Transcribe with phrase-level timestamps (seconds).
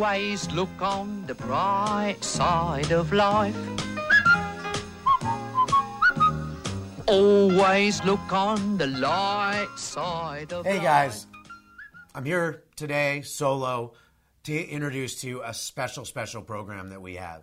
[0.00, 3.54] Always look on the bright side of life.
[7.06, 10.82] Always look on the light side of Hey life.
[10.82, 11.26] guys,
[12.14, 13.92] I'm here today solo
[14.44, 17.42] to introduce to you a special, special program that we have.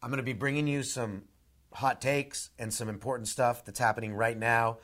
[0.00, 1.22] I'm going to be bringing you some
[1.72, 4.78] hot takes and some important stuff that's happening right now.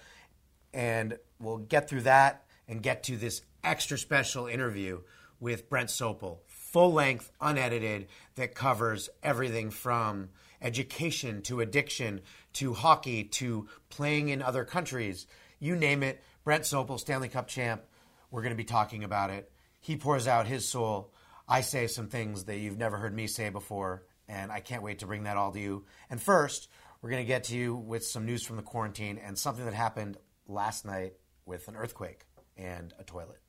[0.75, 5.02] And we'll get through that and get to this extra special interview
[5.38, 6.38] with Brent Sopel,
[6.73, 8.07] full length, unedited,
[8.37, 10.29] that covers everything from
[10.62, 12.20] education to addiction
[12.52, 15.27] to hockey to playing in other countries.
[15.59, 16.23] You name it.
[16.45, 17.83] Brent Sopel, Stanley Cup champ.
[18.30, 19.51] We're going to be talking about it.
[19.80, 21.12] He pours out his soul.
[21.48, 25.01] I say some things that you've never heard me say before, and I can't wait
[25.01, 25.84] to bring that all to you.
[26.09, 26.68] And first,
[27.02, 29.74] we're going to get to you with some news from the quarantine and something that
[29.74, 31.15] happened last night
[31.46, 32.27] with an earthquake
[32.57, 33.41] and a toilet.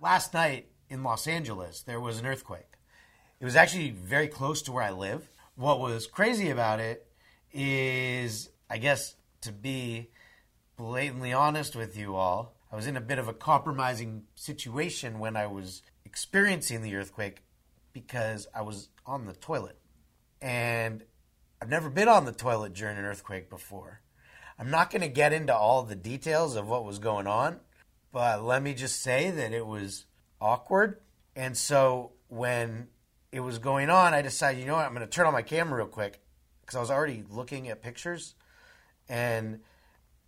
[0.00, 2.78] Last night in Los Angeles, there was an earthquake.
[3.40, 5.28] It was actually very close to where I live.
[5.54, 7.06] What was crazy about it
[7.52, 10.10] is, I guess, to be
[10.76, 15.36] blatantly honest with you all, I was in a bit of a compromising situation when
[15.36, 17.42] I was experiencing the earthquake
[17.92, 19.78] because I was on the toilet.
[20.40, 21.04] And
[21.60, 24.02] I've never been on the toilet during an earthquake before.
[24.58, 27.60] I'm not going to get into all the details of what was going on,
[28.12, 30.04] but let me just say that it was
[30.40, 31.00] awkward.
[31.36, 32.88] And so when
[33.32, 35.42] it was going on, I decided, you know what, I'm going to turn on my
[35.42, 36.20] camera real quick
[36.60, 38.34] because I was already looking at pictures.
[39.08, 39.60] And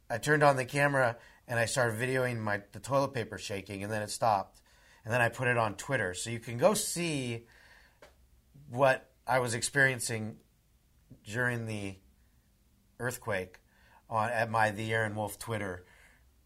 [0.08, 1.16] I turned on the camera
[1.50, 4.60] and I started videoing my the toilet paper shaking, and then it stopped.
[5.04, 7.46] And then I put it on Twitter, so you can go see
[8.68, 10.36] what I was experiencing
[11.24, 11.96] during the
[13.00, 13.60] earthquake
[14.08, 15.84] on at my the Aaron Wolf Twitter,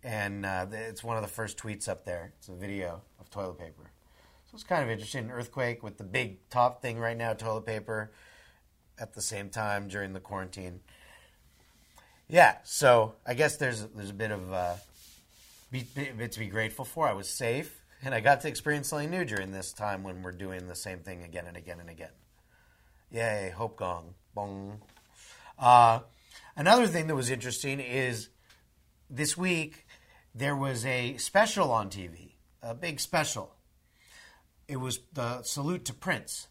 [0.05, 2.34] and uh, it's one of the first tweets up there.
[2.38, 3.91] It's a video of toilet paper.
[4.44, 5.30] So it's kind of interesting.
[5.30, 8.12] Earthquake with the big top thing right now, toilet paper,
[8.98, 10.80] at the same time during the quarantine.
[12.28, 14.75] Yeah, so I guess there's there's a bit of uh,
[15.70, 17.09] bit to be grateful for.
[17.09, 20.32] I was safe, and I got to experience something new during this time when we're
[20.32, 22.12] doing the same thing again and again and again.
[23.10, 24.81] Yay, hope gong, bong.
[25.59, 26.00] Uh,
[26.56, 28.28] another thing that was interesting is
[29.10, 29.84] this week
[30.34, 33.55] there was a special on TV, a big special.
[34.67, 36.49] It was the salute to Prince.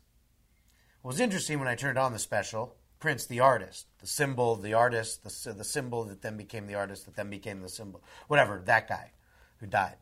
[1.02, 4.74] What was interesting when I turned on the special, Prince, the artist, the symbol, the
[4.74, 8.62] artist, the, the symbol that then became the artist, that then became the symbol, whatever,
[8.64, 9.12] that guy
[9.58, 9.98] who died.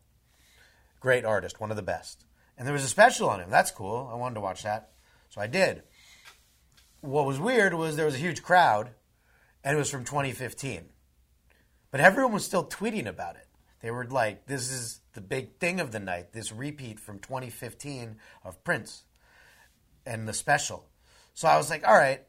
[0.99, 2.25] Great artist, one of the best.
[2.57, 3.49] And there was a special on him.
[3.49, 4.07] That's cool.
[4.11, 4.91] I wanted to watch that.
[5.29, 5.81] So I did.
[6.99, 8.91] What was weird was there was a huge crowd,
[9.63, 10.89] and it was from 2015.
[11.89, 13.47] But everyone was still tweeting about it.
[13.81, 18.17] They were like, this is the big thing of the night, this repeat from 2015
[18.45, 19.03] of Prince
[20.05, 20.85] and the special.
[21.33, 22.21] So I was like, all right,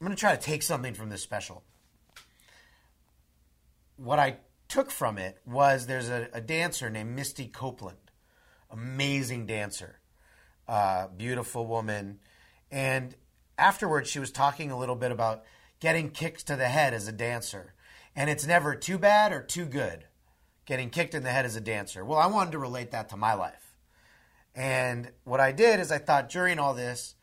[0.00, 1.62] I'm going to try to take something from this special.
[3.96, 8.10] What I took from it was there's a, a dancer named Misty Copeland,
[8.70, 10.00] amazing dancer,
[10.68, 12.18] uh, beautiful woman.
[12.70, 13.14] And
[13.56, 15.44] afterwards, she was talking a little bit about
[15.78, 17.74] getting kicks to the head as a dancer.
[18.14, 20.04] And it's never too bad or too good
[20.66, 22.04] getting kicked in the head as a dancer.
[22.04, 23.74] Well, I wanted to relate that to my life.
[24.54, 27.14] And what I did is I thought during all this,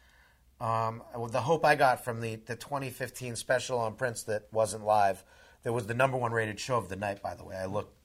[0.61, 5.23] um, the hope I got from the, the 2015 special on Prince that wasn't live,
[5.63, 7.55] that was the number one rated show of the night, by the way.
[7.55, 7.97] I looked.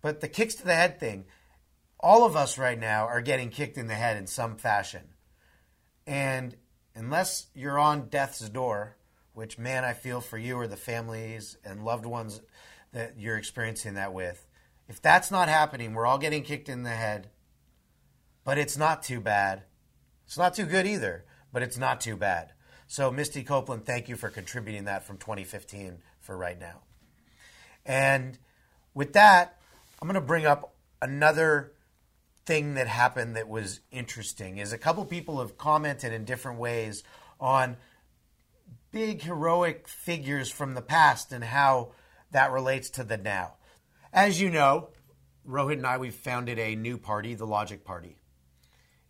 [0.00, 1.24] But the kicks to the head thing,
[1.98, 5.02] all of us right now are getting kicked in the head in some fashion.
[6.06, 6.54] And
[6.94, 8.96] unless you're on death's door,
[9.32, 12.40] which, man, I feel for you or the families and loved ones
[12.96, 14.46] that you're experiencing that with,
[14.88, 17.28] if that's not happening, we're all getting kicked in the head,
[18.44, 19.62] but it's not too bad.
[20.26, 21.24] It's not too good either
[21.56, 22.52] but it's not too bad.
[22.86, 26.82] So, Misty Copeland, thank you for contributing that from 2015 for right now.
[27.86, 28.38] And
[28.92, 29.58] with that,
[30.00, 31.72] I'm going to bring up another
[32.44, 34.58] thing that happened that was interesting.
[34.58, 37.02] Is a couple people have commented in different ways
[37.40, 37.78] on
[38.92, 41.92] big heroic figures from the past and how
[42.30, 43.54] that relates to the now.
[44.12, 44.90] As you know,
[45.48, 48.16] Rohit and I we've founded a new party, the Logic Party.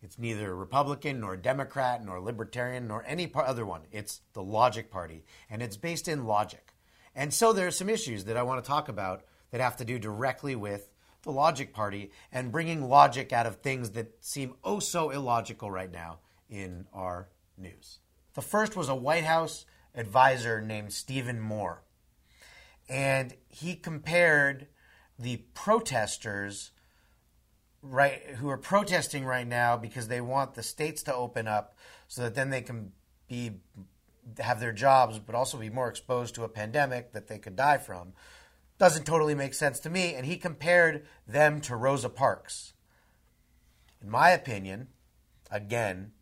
[0.02, 3.82] It's neither Republican nor Democrat nor Libertarian nor any other one.
[3.90, 6.74] It's the Logic Party, and it's based in logic.
[7.14, 9.84] And so there are some issues that I want to talk about that have to
[9.84, 10.90] do directly with
[11.22, 15.90] the Logic Party and bringing logic out of things that seem oh so illogical right
[15.90, 17.98] now in our news.
[18.34, 19.64] The first was a White House
[19.94, 21.82] advisor named Stephen Moore,
[22.88, 24.68] and he compared
[25.18, 26.70] the protesters
[27.82, 31.76] right who are protesting right now because they want the states to open up
[32.08, 32.92] so that then they can
[33.28, 33.52] be
[34.38, 37.78] have their jobs but also be more exposed to a pandemic that they could die
[37.78, 38.12] from.
[38.78, 40.14] Doesn't totally make sense to me.
[40.14, 42.74] And he compared them to Rosa Parks.
[44.02, 44.88] In my opinion
[45.50, 46.12] again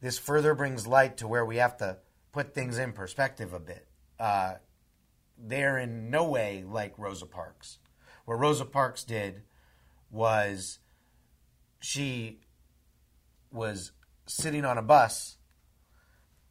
[0.00, 1.98] this further brings light to where we have to
[2.32, 3.86] put things in perspective a bit.
[4.18, 4.54] Uh,
[5.38, 7.78] they're in no way like Rosa Parks
[8.24, 9.42] what Rosa Parks did
[10.10, 10.80] was
[11.80, 12.40] she
[13.50, 13.92] was
[14.26, 15.36] sitting on a bus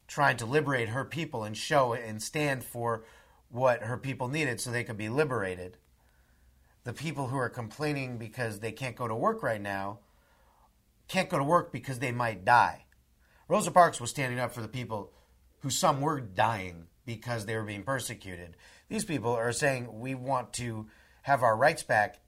[0.07, 3.03] trying to liberate her people and show and stand for
[3.49, 5.77] what her people needed so they could be liberated.
[6.83, 9.99] The people who are complaining because they can't go to work right now
[11.07, 12.85] can't go to work because they might die.
[13.47, 15.13] Rosa Parks was standing up for the people
[15.59, 18.57] who some were dying because they were being persecuted.
[18.89, 20.87] These people are saying we want to
[21.23, 22.19] have our rights back.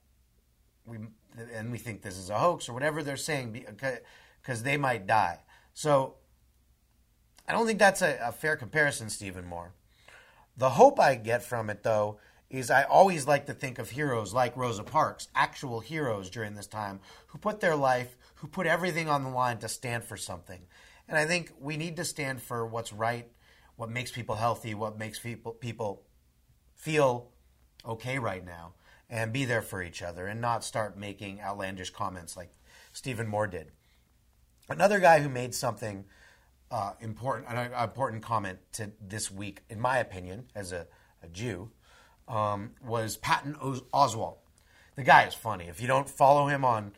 [0.86, 0.98] We
[1.38, 3.64] and we think this is a hoax or whatever they're saying
[4.42, 5.38] because they might die.
[5.74, 6.16] So
[7.48, 9.72] I don't think that's a, a, fair comparison, Stephen Moore.
[10.56, 12.18] The hope I get from it, though,
[12.50, 16.66] is I always like to think of heroes like Rosa Parks, actual heroes during this
[16.66, 20.60] time, who put their life, who put everything on the line to stand for something.
[21.08, 23.28] And I think we need to stand for what's right,
[23.76, 26.02] what makes people healthy, what makes people people
[26.80, 27.28] feel
[27.86, 28.72] okay right now
[29.10, 32.50] and be there for each other and not start making outlandish comments like
[32.92, 33.70] Stephen Moore did.
[34.68, 36.06] Another guy who made something
[36.70, 40.86] uh, important, an important comment to this week, in my opinion, as a,
[41.22, 41.70] a Jew,
[42.28, 43.56] um, was Patton
[43.92, 44.38] Oswalt.
[44.96, 45.66] The guy is funny.
[45.68, 46.92] If you don't follow him on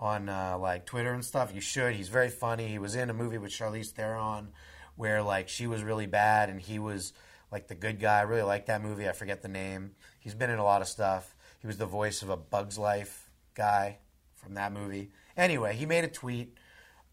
[0.00, 1.94] on uh, like Twitter and stuff, you should.
[1.94, 2.68] He's very funny.
[2.68, 4.48] He was in a movie with Charlize Theron
[4.96, 7.12] where like she was really bad and he was
[7.50, 8.18] like the good guy.
[8.18, 9.08] I really like that movie.
[9.08, 9.92] I forget the name.
[10.20, 11.34] He's been in a lot of stuff.
[11.60, 13.98] He was the voice of a Bug's Life guy
[14.34, 15.10] from that movie.
[15.36, 16.56] Anyway, he made a tweet,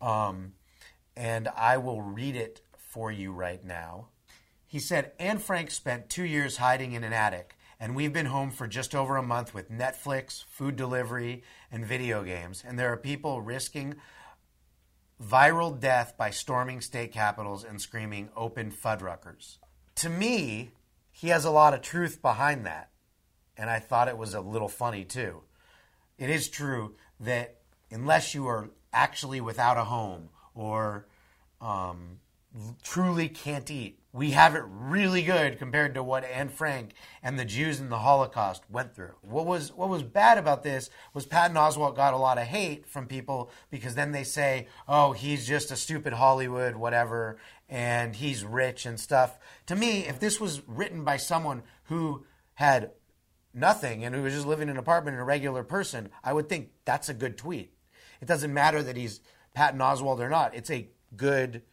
[0.02, 0.54] um,
[1.16, 4.08] and I will read it for you right now.
[4.68, 8.52] He said, Anne Frank spent two years hiding in an attic, and we've been home
[8.52, 12.64] for just over a month with Netflix, food delivery, and video games.
[12.66, 13.96] And there are people risking
[15.24, 19.58] viral death by storming state capitals and screaming, Open Fuddruckers.
[19.96, 20.72] To me,
[21.12, 22.90] he has a lot of truth behind that
[23.58, 25.42] and I thought it was a little funny too.
[26.18, 27.58] It is true that
[27.92, 31.08] unless you are actually without a home or
[31.62, 32.20] um,
[32.84, 37.44] truly can't eat, we have it really good compared to what Anne Frank and the
[37.44, 39.16] Jews in the Holocaust went through.
[39.22, 42.88] What was what was bad about this was Patton Oswalt got a lot of hate
[42.88, 47.38] from people because then they say, "Oh, he's just a stupid Hollywood whatever
[47.68, 52.26] and he's rich and stuff." To me, if this was written by someone who
[52.56, 52.92] had
[53.54, 56.50] nothing and who was just living in an apartment and a regular person, I would
[56.50, 57.78] think that's a good tweet.
[58.22, 59.22] It doesn't matter that he's
[59.54, 60.54] Patton Oswalt or not.
[60.56, 61.64] It's a good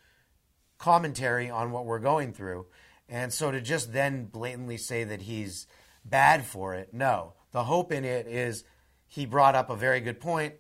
[0.79, 2.67] commentary on what we're going through.
[3.09, 5.67] And so to just then blatantly say that he's
[6.05, 7.35] bad for it, no.
[7.50, 8.65] The hope in it is
[9.06, 10.55] he brought up a very good point.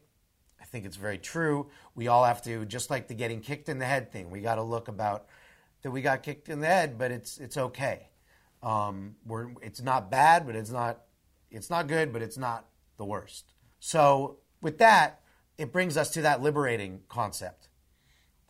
[0.72, 1.68] Think it's very true.
[1.94, 4.56] We all have to, just like the getting kicked in the head thing, we got
[4.56, 5.26] to look about
[5.82, 8.08] that we got kicked in the head, but it's it's okay.
[8.62, 11.02] Um, we're it's not bad, but it's not
[11.50, 12.66] it's not good, but it's not
[12.96, 13.52] the worst.
[13.80, 15.20] So, with that,
[15.58, 17.68] it brings us to that liberating concept.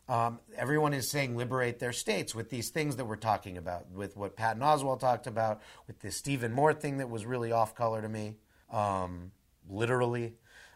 [0.07, 4.15] Um, everyone is saying liberate their states with these things that we're talking about, with
[4.15, 8.01] what Patton Oswalt talked about, with this Stephen Moore thing that was really off color
[8.01, 8.35] to me,
[8.71, 9.31] um,
[9.67, 10.35] literally.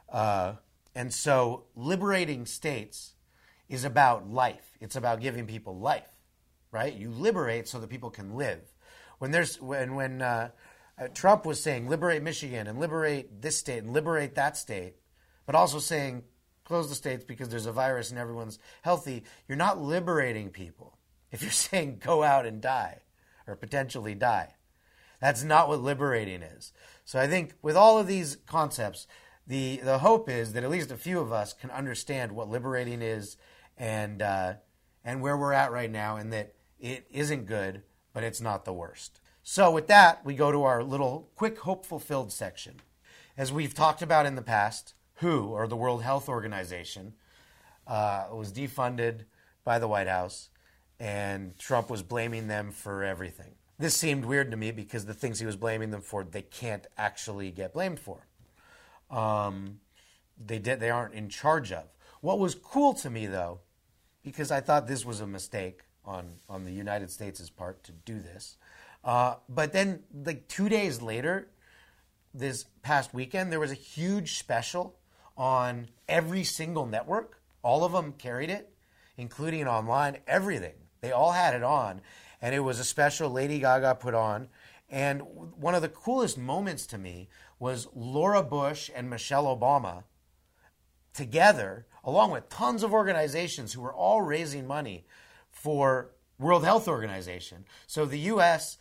[0.10, 0.54] Uh,
[0.98, 3.14] and so, liberating states
[3.70, 4.72] is about life.
[4.82, 6.10] It's about giving people life,
[6.72, 6.92] right?
[6.92, 8.62] You liberate so that people can live.
[9.20, 10.50] When there's when when uh,
[11.00, 14.96] uh, Trump was saying liberate Michigan and liberate this state and liberate that state,
[15.46, 16.24] but also saying
[16.64, 19.24] close the states because there's a virus and everyone's healthy.
[19.48, 20.98] You're not liberating people
[21.32, 23.02] if you're saying go out and die
[23.46, 24.56] or potentially die.
[25.22, 26.74] That's not what liberating is.
[27.06, 29.06] So I think with all of these concepts,
[29.48, 33.02] the the hope is that at least a few of us can understand what liberating
[33.02, 33.38] is
[33.78, 34.54] and uh,
[35.04, 38.74] and where we're at right now, and that it isn't good, but it's not the
[38.74, 39.22] worst.
[39.42, 42.82] So, with that, we go to our little quick hope fulfilled section.
[43.38, 47.14] As we've talked about in the past, WHO, or the World Health Organization,
[47.88, 49.22] uh, was defunded
[49.64, 50.50] by the White House,
[51.00, 53.56] and Trump was blaming them for everything.
[53.80, 56.88] This seemed weird to me because the things he was blaming them for, they can't
[56.98, 58.28] actually get blamed for.
[59.10, 59.80] Um,
[60.38, 61.86] they did, they aren't in charge of.
[62.22, 63.60] What was cool to me, though,
[64.24, 68.20] because I thought this was a mistake on on the United States' part to do
[68.20, 68.58] this,
[69.04, 71.48] uh, but then, like two days later,
[72.34, 74.98] this past weekend, there was a huge special
[75.38, 77.42] on every single network.
[77.62, 78.74] All of them carried it,
[79.18, 80.74] including online, everything.
[81.02, 82.02] They all had it on.
[82.42, 84.50] And it was a special Lady Gaga put on.
[84.90, 85.22] And
[85.56, 87.28] one of the coolest moments to me
[87.60, 90.04] was Laura Bush and Michelle Obama
[91.14, 95.06] together, along with tons of organizations who were all raising money
[95.50, 97.66] for World Health Organization.
[97.88, 98.78] So the US,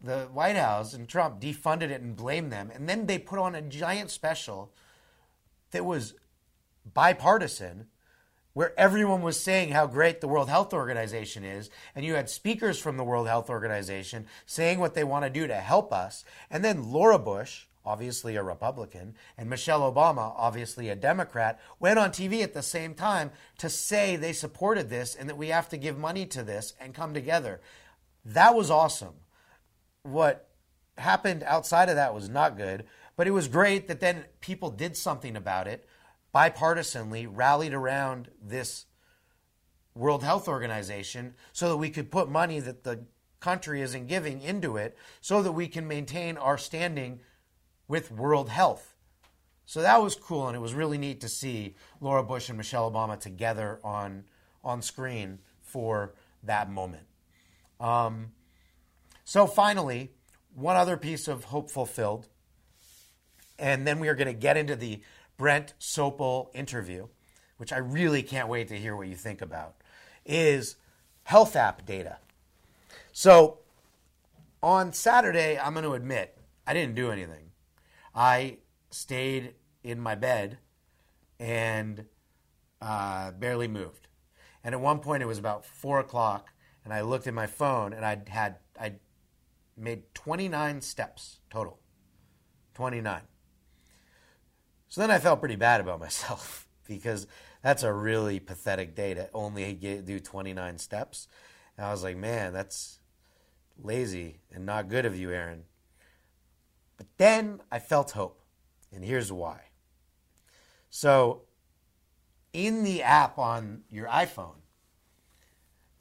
[0.00, 2.70] the White House and Trump defunded it and blamed them.
[2.74, 4.72] And then they put on a giant special
[5.70, 6.14] that was
[6.92, 7.86] bipartisan
[8.54, 12.78] where everyone was saying how great the World Health Organization is, and you had speakers
[12.78, 16.64] from the World Health Organization saying what they want to do to help us, and
[16.64, 22.42] then Laura Bush, obviously a Republican, and Michelle Obama, obviously a Democrat, went on TV
[22.42, 25.98] at the same time to say they supported this and that we have to give
[25.98, 27.60] money to this and come together.
[28.24, 29.14] That was awesome.
[30.04, 30.48] What
[30.96, 32.84] happened outside of that was not good,
[33.16, 35.86] but it was great that then people did something about it,
[36.34, 38.86] bipartisanly rallied around this
[39.94, 43.04] World Health Organization so that we could put money that the
[43.38, 47.20] country isn't giving into it so that we can maintain our standing
[47.86, 48.94] with World Health.
[49.66, 52.90] So that was cool, and it was really neat to see Laura Bush and Michelle
[52.90, 54.24] Obama together on
[54.62, 57.04] on screen for that moment.
[57.78, 58.32] Um,
[59.24, 60.10] so finally,
[60.54, 62.28] one other piece of hope fulfilled,
[63.58, 65.02] and then we are going to get into the
[65.36, 67.08] Brent Sopel interview,
[67.56, 69.74] which I really can't wait to hear what you think about,
[70.24, 70.76] is
[71.24, 72.18] health app data.
[73.12, 73.58] So
[74.62, 76.36] on Saturday, I'm going to admit
[76.66, 77.50] I didn't do anything.
[78.14, 78.58] I
[78.90, 80.58] stayed in my bed
[81.38, 82.06] and
[82.80, 84.08] uh, barely moved.
[84.62, 86.48] And at one point, it was about four o'clock,
[86.84, 88.94] and I looked at my phone, and I'd had I
[89.76, 91.78] made 29 steps total.
[92.74, 93.20] 29.
[94.94, 97.26] So then I felt pretty bad about myself because
[97.62, 101.26] that's a really pathetic day to only get, do 29 steps.
[101.76, 103.00] And I was like, man, that's
[103.76, 105.64] lazy and not good of you, Aaron.
[106.96, 108.40] But then I felt hope,
[108.92, 109.62] and here's why.
[110.90, 111.42] So,
[112.52, 114.58] in the app on your iPhone,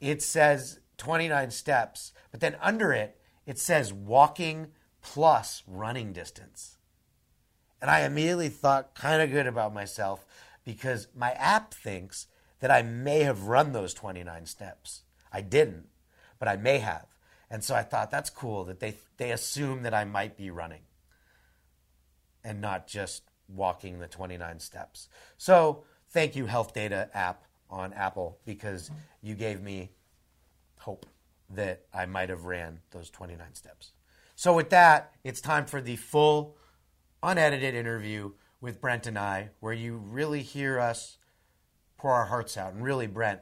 [0.01, 4.67] it says 29 steps, but then under it, it says walking
[5.01, 6.77] plus running distance.
[7.84, 10.25] And I immediately thought kind of good about myself
[10.63, 12.28] because my app thinks
[12.62, 15.02] that I may have run those 29 steps.
[15.34, 15.88] I didn't,
[16.40, 17.08] but I may have.
[17.50, 20.84] And so I thought that's cool that they they assume that I might be running
[22.42, 25.10] and not just walking the 29 steps.
[25.38, 29.92] So, thank you Health Data app on Apple because you gave me
[30.78, 31.06] hope
[31.50, 33.92] that I might have ran those 29 steps.
[34.38, 36.56] So with that, it's time for the full
[37.24, 41.18] unedited interview with Brent and I where you really hear us
[41.98, 43.39] pour our hearts out and really Brent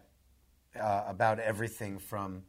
[0.80, 2.44] uh, about everything from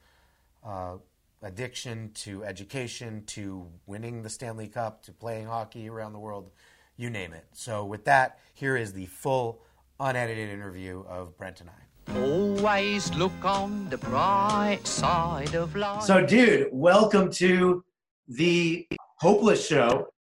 [0.64, 0.96] uh,
[1.42, 6.50] addiction to education to winning the Stanley Cup to playing hockey around the world,
[6.96, 7.46] you name it.
[7.52, 9.62] So, with that, here is the full
[9.98, 12.20] unedited interview of Brent and I.
[12.20, 16.02] Always look on the bright side of life.
[16.02, 17.82] So, dude, welcome to
[18.28, 18.86] the
[19.16, 20.11] Hopeless Show.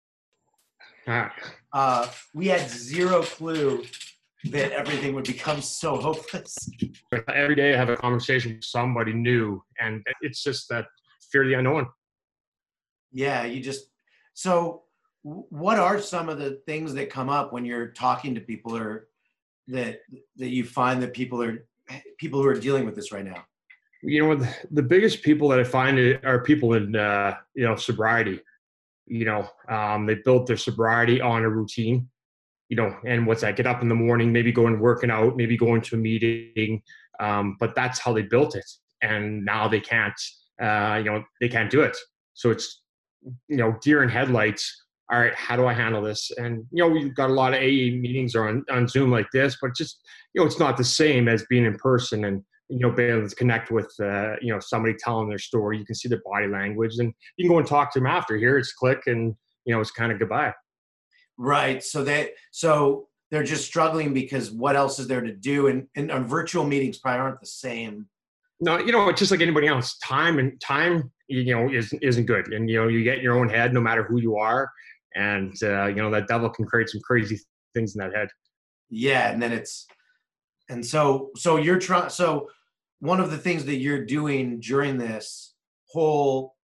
[1.74, 3.84] Uh, we had zero clue
[4.46, 6.58] that everything would become so hopeless.
[7.34, 10.86] Every day I have a conversation with somebody new, and it's just that
[11.32, 11.88] fear of the unknown.
[13.12, 13.88] Yeah, you just
[14.34, 14.84] so
[15.24, 19.08] what are some of the things that come up when you're talking to people or
[19.68, 20.00] that
[20.38, 21.66] that you find that people are
[22.18, 23.46] people who are dealing with this right now?
[24.04, 27.76] You know, the, the biggest people that I find are people in uh, you know
[27.76, 28.42] sobriety.
[29.12, 32.10] You know, um, they built their sobriety on a routine.
[32.70, 33.58] You know, and what's that?
[33.58, 36.82] Get up in the morning, maybe going working out, maybe going to a meeting,
[37.20, 38.64] um, but that's how they built it,
[39.02, 40.16] and now they can't
[40.62, 41.98] uh, you know, they can't do it.
[42.34, 42.84] So it's,
[43.48, 44.86] you know, deer in headlights.
[45.12, 46.32] All right, how do I handle this?
[46.38, 49.58] And you know, we've got a lot of AA meetings on on Zoom like this,
[49.62, 50.00] but just
[50.34, 53.30] you know, it's not the same as being in person and you know, being able
[53.30, 55.78] to connect with uh, you know somebody telling their story.
[55.78, 58.38] You can see their body language, and you can go and talk to them after.
[58.38, 59.36] Here, it's click, and
[59.66, 60.54] you know, it's kind of goodbye.
[61.38, 61.84] Right.
[61.84, 65.68] So they so they're just struggling because what else is there to do?
[65.68, 68.08] And and, and virtual meetings probably aren't the same
[68.62, 72.28] no, you know, it's just like anybody else, time and time, you know, is, isn't
[72.28, 72.54] good.
[72.54, 74.72] And, you know, you get in your own head no matter who you are.
[75.16, 77.40] And, uh, you know, that devil can create some crazy
[77.74, 78.30] things in that head.
[78.90, 79.32] Yeah.
[79.32, 79.88] And then it's,
[80.70, 82.50] and so, so you're trying, so
[83.02, 85.54] one of the things that you're doing during this
[85.90, 86.56] whole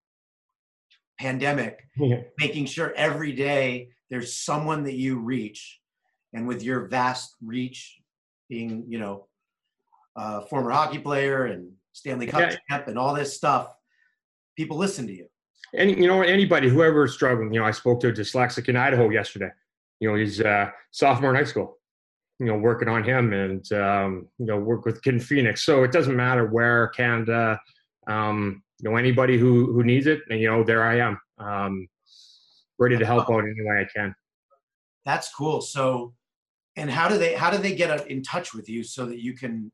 [1.19, 2.21] pandemic, yeah.
[2.39, 5.79] making sure every day there's someone that you reach
[6.33, 7.97] and with your vast reach,
[8.49, 9.27] being you know,
[10.15, 12.55] a former hockey player and Stanley Cup Yeah.
[12.69, 13.73] champ and all this stuff,
[14.55, 15.27] people listen to you.
[15.73, 18.77] And you know anybody whoever is struggling you know i spoke to a dyslexic in
[18.77, 19.49] idaho yesterday
[19.99, 21.76] you know he's uh sophomore in high school
[22.39, 25.91] you know working on him and um you know work with kid phoenix so it
[25.91, 27.59] doesn't matter where canada
[28.07, 31.87] um you know anybody who who needs it and you know there i am um
[32.77, 34.13] ready to help out any way i can
[35.07, 35.61] That's cool.
[35.61, 36.13] So,
[36.75, 39.33] and how do they how do they get in touch with you so that you
[39.33, 39.71] can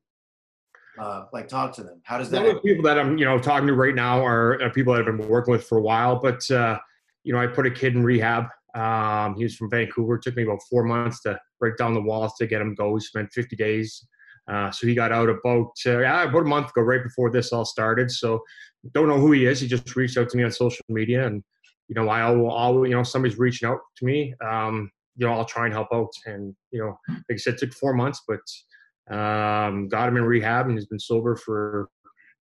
[1.02, 2.02] uh, like talk to them?
[2.04, 2.46] How does that?
[2.46, 5.18] the people that I'm, you know, talking to right now are, are people that I've
[5.18, 6.20] been working with for a while.
[6.22, 6.78] But uh,
[7.24, 8.46] you know, I put a kid in rehab.
[8.74, 10.16] Um, he was from Vancouver.
[10.16, 12.92] It took me about four months to break down the walls to get him go.
[12.92, 14.06] We spent 50 days.
[14.52, 17.64] Uh, so he got out about uh, about a month ago, right before this all
[17.64, 18.12] started.
[18.12, 18.44] So
[18.92, 19.62] don't know who he is.
[19.62, 21.42] He just reached out to me on social media, and
[21.88, 24.34] you know, I will, I'll, you know, somebody's reaching out to me.
[24.46, 26.12] Um, you know, I'll try and help out.
[26.26, 30.26] And you know, like I said, it took four months, but um, got him in
[30.26, 31.90] rehab, and he's been sober for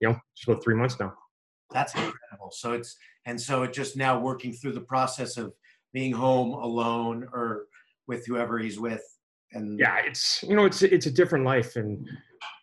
[0.03, 1.15] you know, just about three months now.
[1.71, 2.51] That's incredible.
[2.51, 5.55] So it's and so it just now working through the process of
[5.93, 7.67] being home alone or
[8.07, 9.03] with whoever he's with.
[9.53, 12.09] And Yeah, it's you know, it's it's a different life, and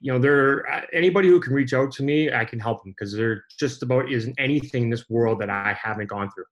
[0.01, 2.93] you know, there uh, anybody who can reach out to me, I can help them
[2.97, 6.45] because there just about isn't anything in this world that I haven't gone through.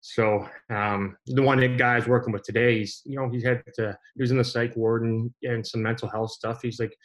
[0.00, 3.98] So um, the one that guy's working with today, he's you know, he had to,
[4.14, 6.60] he was in the psych ward and, and some mental health stuff.
[6.62, 6.96] He's like,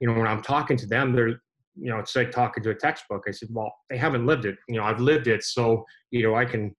[0.00, 1.40] you know, when I'm talking to them, they're
[1.76, 3.24] you know, it's like talking to a textbook.
[3.26, 4.56] I said, well, they haven't lived it.
[4.68, 6.74] You know, I've lived it, so you know, I can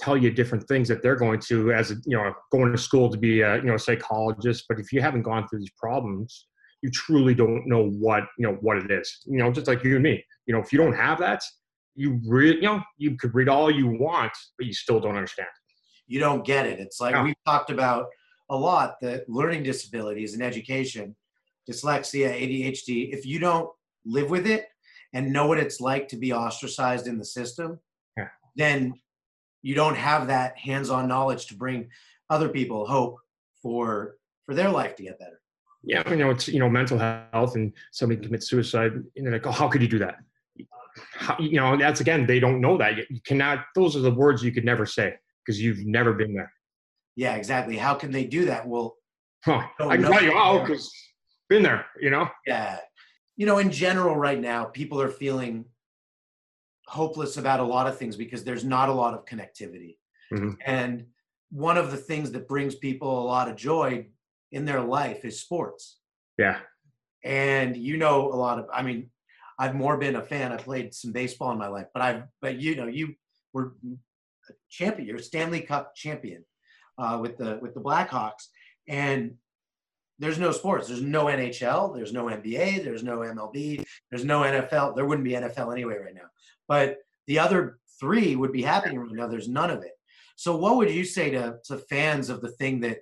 [0.00, 3.10] tell you different things that they're going to as a, you know going to school
[3.10, 6.46] to be a you know a psychologist but if you haven't gone through these problems
[6.82, 9.94] you truly don't know what you know what it is you know just like you
[9.94, 11.42] and me you know if you don't have that
[11.94, 15.48] you really you know you could read all you want but you still don't understand
[16.10, 16.80] you don't get it.
[16.80, 17.22] It's like No.
[17.22, 18.06] we've talked about
[18.50, 21.14] a lot that learning disabilities in education,
[21.70, 23.70] dyslexia, ADHD, if you don't
[24.04, 24.66] live with it
[25.12, 27.78] and know what it's like to be ostracized in the system,
[28.16, 28.28] Yeah.
[28.56, 28.94] then
[29.62, 31.88] you don't have that hands-on knowledge to bring
[32.28, 33.18] other people hope
[33.62, 35.40] for for their life to get better.
[35.82, 39.46] yeah you know it's you know mental health and somebody commits suicide and they're like
[39.46, 40.16] oh how could you do that
[41.12, 44.10] how, you know that's again they don't know that you, you cannot those are the
[44.10, 46.52] words you could never say because you've never been there
[47.16, 47.76] Yeah, exactly.
[47.76, 48.66] How can they do that?
[48.66, 48.96] Well,
[49.44, 49.62] huh.
[49.80, 50.12] I can know.
[50.12, 50.90] tell you oh because
[51.48, 52.78] been there you know yeah.
[53.36, 55.64] You know, in general, right now, people are feeling
[56.90, 59.96] hopeless about a lot of things because there's not a lot of connectivity.
[60.32, 60.56] Mhm.
[60.66, 61.06] And
[61.50, 64.08] one of the things that brings people a lot of joy
[64.50, 65.98] in their life is sports.
[66.38, 66.60] yeah
[67.22, 69.10] And you know, a lot of, I mean,
[69.58, 70.52] I've more been a fan.
[70.52, 73.14] I played some baseball in my life, but I've, but you know, you
[73.52, 73.74] were
[74.48, 76.44] a champion, you're a Stanley Cup champion
[76.98, 78.48] uh, with the with the Blackhawks,
[78.88, 79.36] and
[80.18, 80.88] there's no sports.
[80.88, 81.94] There's no NHL.
[81.94, 82.84] There's no NBA.
[82.84, 83.84] There's no MLB.
[84.10, 84.94] There's no NFL.
[84.94, 86.28] There wouldn't be NFL anyway right now.
[86.70, 89.26] But the other three would be happening right now.
[89.26, 89.90] There's none of it.
[90.36, 92.98] So what would you say to to fans of the thing that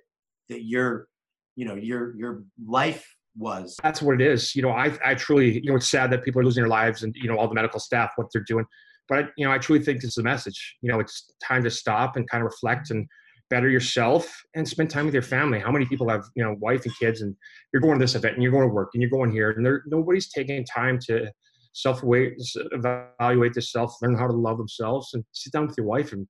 [0.49, 1.07] that your
[1.55, 3.05] you know your your life
[3.37, 3.77] was?
[3.83, 4.55] that's what it is.
[4.55, 7.03] You know, I I truly, you know, it's sad that people are losing their lives
[7.03, 8.65] and you know all the medical staff what they're doing,
[9.07, 10.77] but you know, I truly think this is a message.
[10.81, 13.07] You know, it's time to stop and kind of reflect and
[13.51, 15.59] better yourself and spend time with your family.
[15.59, 17.35] How many people have you know wife and kids and
[17.71, 19.63] you're going to this event and you're going to work and you're going here and
[19.63, 21.31] there nobody's taking time to
[21.73, 26.27] self evaluate themselves, learn how to love themselves, and sit down with your wife and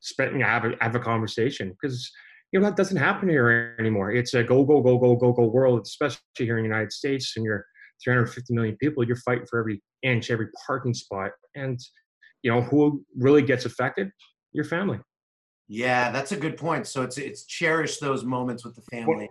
[0.00, 2.10] spend you know, have a have a conversation because
[2.52, 4.12] you know that doesn't happen here anymore.
[4.12, 7.32] It's a go go go go go go world, especially here in the United States,
[7.36, 7.66] and you're
[8.04, 9.04] 350 million people.
[9.04, 11.80] You're fighting for every inch, every parking spot, and
[12.42, 14.10] you know who really gets affected?
[14.52, 15.00] Your family.
[15.68, 16.86] Yeah, that's a good point.
[16.86, 19.28] So it's it's cherish those moments with the family.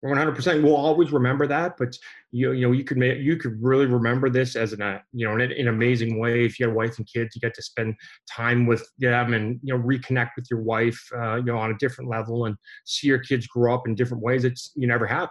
[0.00, 0.34] 100.
[0.34, 1.96] percent We'll always remember that, but
[2.30, 5.26] you you know you could make you could really remember this as an uh, you
[5.26, 6.44] know in an amazing way.
[6.44, 7.94] If you have wife and kids, you get to spend
[8.30, 11.78] time with them and you know reconnect with your wife, uh, you know on a
[11.78, 15.28] different level, and see your kids grow up in different ways that you never have.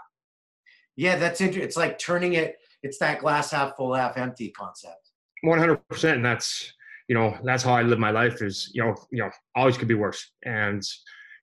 [0.95, 1.63] Yeah, that's interesting.
[1.63, 2.57] It's like turning it.
[2.83, 5.11] It's that glass half full, half empty concept.
[5.43, 6.73] 100 percent and that's
[7.07, 9.87] you know that's how i live my life is you know you know always could
[9.87, 10.81] be worse and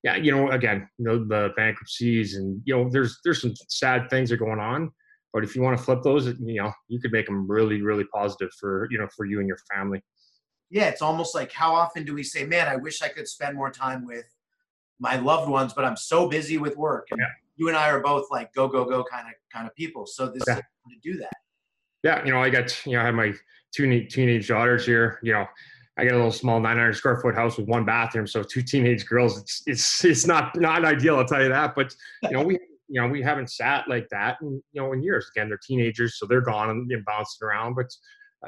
[0.04, 4.08] yeah you know again you know the bankruptcies and you know there's there's some sad
[4.10, 4.90] things that are going on
[5.32, 8.04] but if you want to flip those you know you could make them really really
[8.14, 10.00] positive for you know for you and your family
[10.70, 13.56] Yeah, it's almost like how often do we say, "Man, I wish I could spend
[13.56, 14.26] more time with
[14.98, 17.26] my loved ones, but I'm so busy with work." And Yeah.
[17.56, 20.06] you and I are both like go go go kind of kind of people.
[20.06, 20.56] So this Yeah.
[20.56, 21.36] is to do that.
[22.02, 23.32] yeah you know i got you know i have my
[23.74, 25.46] two teenage daughters here you know
[25.96, 29.06] i got a little small 900 square foot house with one bathroom so two teenage
[29.06, 32.58] girls it's it's it's not not ideal i'll tell you that but you know we
[32.88, 35.30] you know, we haven't sat like that, in, you know, in years.
[35.34, 37.74] Again, they're teenagers, so they're gone and, and bouncing around.
[37.74, 37.90] But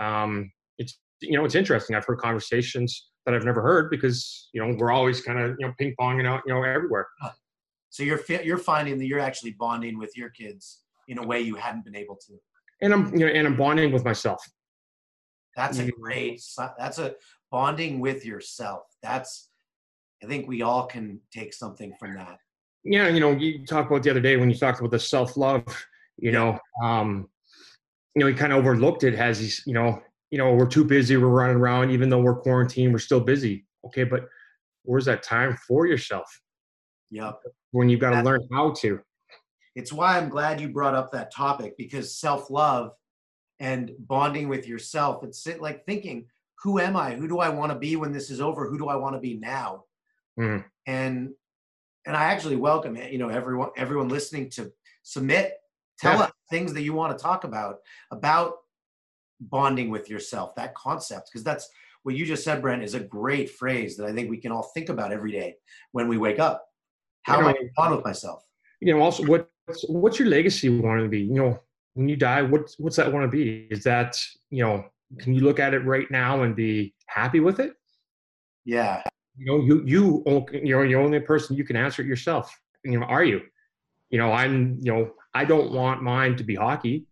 [0.00, 1.96] um, it's you know, it's interesting.
[1.96, 5.66] I've heard conversations that I've never heard because you know we're always kind of you
[5.66, 7.08] know ping ponging out you know everywhere.
[7.90, 11.54] So you're you're finding that you're actually bonding with your kids in a way you
[11.54, 12.34] hadn't been able to.
[12.82, 14.44] And I'm you know and I'm bonding with myself.
[15.56, 16.42] That's a great.
[16.78, 17.14] That's a
[17.50, 18.82] bonding with yourself.
[19.02, 19.48] That's.
[20.22, 22.38] I think we all can take something from that.
[22.84, 25.36] Yeah, you know, you talked about the other day when you talked about the self
[25.36, 25.64] love.
[26.16, 26.38] You yeah.
[26.38, 27.28] know, um,
[28.14, 30.84] you know, he kind of overlooked it as he's, you know, you know, we're too
[30.84, 33.66] busy, we're running around, even though we're quarantined, we're still busy.
[33.84, 34.26] Okay, but
[34.84, 36.40] where's that time for yourself?
[37.10, 37.40] Yep.
[37.72, 39.00] When you've got to learn how to.
[39.74, 42.92] It's why I'm glad you brought up that topic because self love
[43.60, 46.26] and bonding with yourself, it's like thinking,
[46.62, 47.14] who am I?
[47.14, 48.68] Who do I want to be when this is over?
[48.68, 49.84] Who do I want to be now?
[50.38, 50.64] Mm.
[50.86, 51.34] And
[52.06, 55.54] and I actually welcome it, you know, everyone everyone listening to submit,
[55.98, 56.24] tell yeah.
[56.24, 57.78] us things that you want to talk about
[58.10, 58.54] about
[59.40, 61.68] bonding with yourself, that concept, because that's
[62.04, 64.70] what you just said, Brent, is a great phrase that I think we can all
[64.74, 65.56] think about every day
[65.90, 66.64] when we wake up.
[67.22, 68.44] How you know, am I going to bond with myself?
[68.80, 69.50] You know, also what
[69.88, 71.20] what's your legacy want to be?
[71.20, 71.60] You know,
[71.94, 73.66] when you die, what what's that want to be?
[73.70, 74.16] Is that
[74.50, 74.84] you know,
[75.18, 77.74] can you look at it right now and be happy with it?
[78.64, 79.02] Yeah.
[79.36, 82.54] You know, you you you're the only person you can answer it yourself.
[82.84, 83.42] You know, are you?
[84.10, 84.78] You know, I'm.
[84.80, 87.06] You know, I don't want mine to be hockey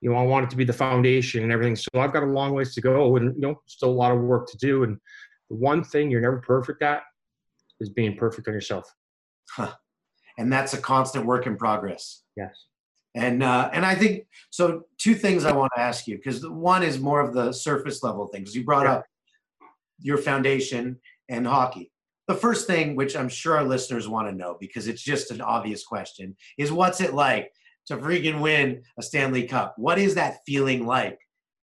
[0.00, 1.76] you know, I want it to be the foundation and everything.
[1.76, 4.20] So I've got a long ways to go and, you know, still a lot of
[4.20, 4.84] work to do.
[4.84, 4.98] And
[5.50, 7.02] the one thing you're never perfect at
[7.80, 8.90] is being perfect on yourself.
[9.50, 9.72] Huh.
[10.38, 12.22] And that's a constant work in progress.
[12.36, 12.66] Yes.
[13.14, 14.82] And uh, and I think so.
[14.98, 18.28] Two things I want to ask you because one is more of the surface level
[18.28, 18.92] things you brought yeah.
[18.94, 19.06] up,
[20.00, 21.90] your foundation and hockey.
[22.28, 25.40] The first thing, which I'm sure our listeners want to know because it's just an
[25.40, 27.50] obvious question, is what's it like
[27.90, 29.74] to freaking win a Stanley Cup.
[29.76, 31.18] What is that feeling like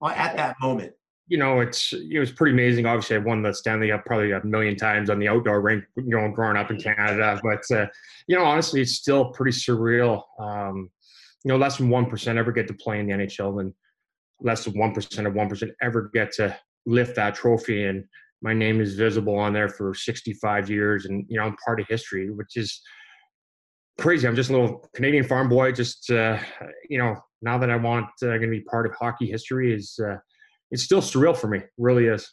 [0.04, 0.92] at that moment?
[1.28, 2.86] You know, it's it was pretty amazing.
[2.86, 6.04] Obviously, I won the Stanley Cup probably a million times on the outdoor rink, you
[6.16, 7.38] know, growing up in Canada.
[7.42, 7.86] But uh,
[8.26, 10.22] you know, honestly, it's still pretty surreal.
[10.40, 10.90] Um,
[11.44, 13.72] you know, less than one percent ever get to play in the NHL, and
[14.40, 17.84] less than one percent of one percent ever get to lift that trophy.
[17.84, 18.04] And
[18.42, 21.86] my name is visible on there for 65 years, and you know, I'm part of
[21.88, 22.80] history, which is
[23.98, 24.26] crazy.
[24.26, 25.72] I'm just a little Canadian farm boy.
[25.72, 26.38] Just uh,
[26.88, 29.98] you know, now that I want uh, going to be part of hockey history is
[30.02, 30.16] uh,
[30.70, 31.58] it's still surreal for me.
[31.58, 32.32] It really is.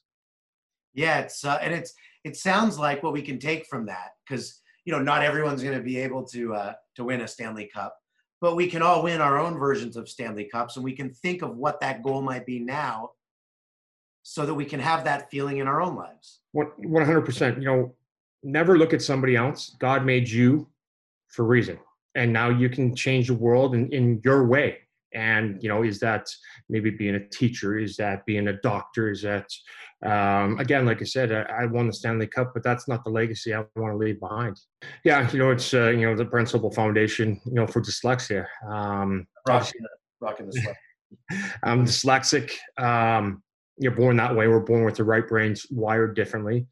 [0.93, 4.61] Yeah, it's uh, and it's it sounds like what we can take from that because
[4.85, 7.95] you know not everyone's going to be able to uh, to win a Stanley Cup,
[8.41, 11.41] but we can all win our own versions of Stanley Cups, and we can think
[11.41, 13.11] of what that goal might be now,
[14.23, 16.41] so that we can have that feeling in our own lives.
[16.51, 16.71] One
[17.05, 17.57] hundred percent.
[17.59, 17.95] You know,
[18.43, 19.75] never look at somebody else.
[19.79, 20.67] God made you
[21.27, 21.77] for a reason
[22.15, 24.79] and now you can change the world in, in your way
[25.15, 26.27] and you know is that
[26.69, 29.47] maybe being a teacher is that being a doctor is that
[30.05, 33.09] um, again like i said I, I, won the stanley cup but that's not the
[33.09, 34.59] legacy i want to leave behind.
[35.03, 39.25] Yeah you know it's uh, you know the principal foundation you know for dyslexia um,
[39.47, 39.81] rocking,
[40.19, 40.75] rocking the
[41.63, 43.41] i'm dyslexic um,
[43.77, 46.67] you're born that way we're born with the right brains wired differently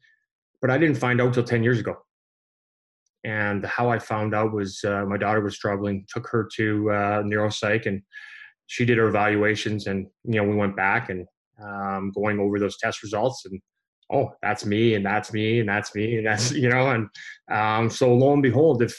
[0.60, 1.96] but i didn't find out till 10 years ago.
[3.24, 7.22] And how I found out was uh, my daughter was struggling, took her to uh,
[7.22, 8.02] neuropsych, and
[8.66, 9.86] she did her evaluations.
[9.86, 11.26] And you know, we went back and
[11.62, 13.60] um, going over those test results, and
[14.12, 17.08] oh, that's me, and that's me, and that's me, and that's you know, and
[17.50, 18.94] um, so lo and behold, if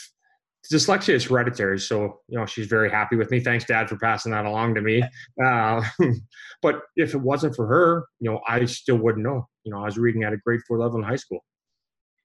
[0.72, 3.40] dyslexia is hereditary, so you know, she's very happy with me.
[3.40, 5.04] Thanks, Dad, for passing that along to me.
[5.44, 5.84] Uh,
[6.62, 9.48] but if it wasn't for her, you know, I still wouldn't know.
[9.64, 11.44] You know, I was reading at a grade four level in high school.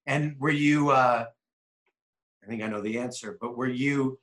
[0.07, 0.90] And were you?
[0.90, 1.26] Uh
[2.42, 4.18] I think I know the answer, but were you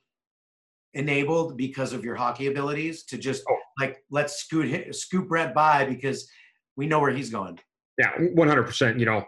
[0.94, 3.56] enabled because of your hockey abilities to just oh.
[3.78, 6.28] like let's scoot scoop Brent by because
[6.76, 7.58] we know where he's going?
[7.98, 8.98] Yeah, one hundred percent.
[8.98, 9.24] You know,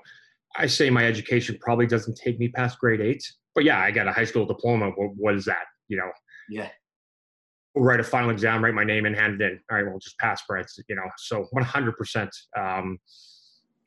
[0.57, 3.23] I say my education probably doesn't take me past grade eight,
[3.55, 4.91] but yeah, I got a high school diploma.
[4.91, 5.65] What, what is that?
[5.89, 6.11] You know?
[6.49, 6.69] Yeah.
[7.75, 9.61] We'll write a final exam, write my name, and hand it in.
[9.71, 10.67] All right, well, just pass, Brent.
[10.89, 12.31] You know, so one hundred percent.
[12.59, 12.99] Um,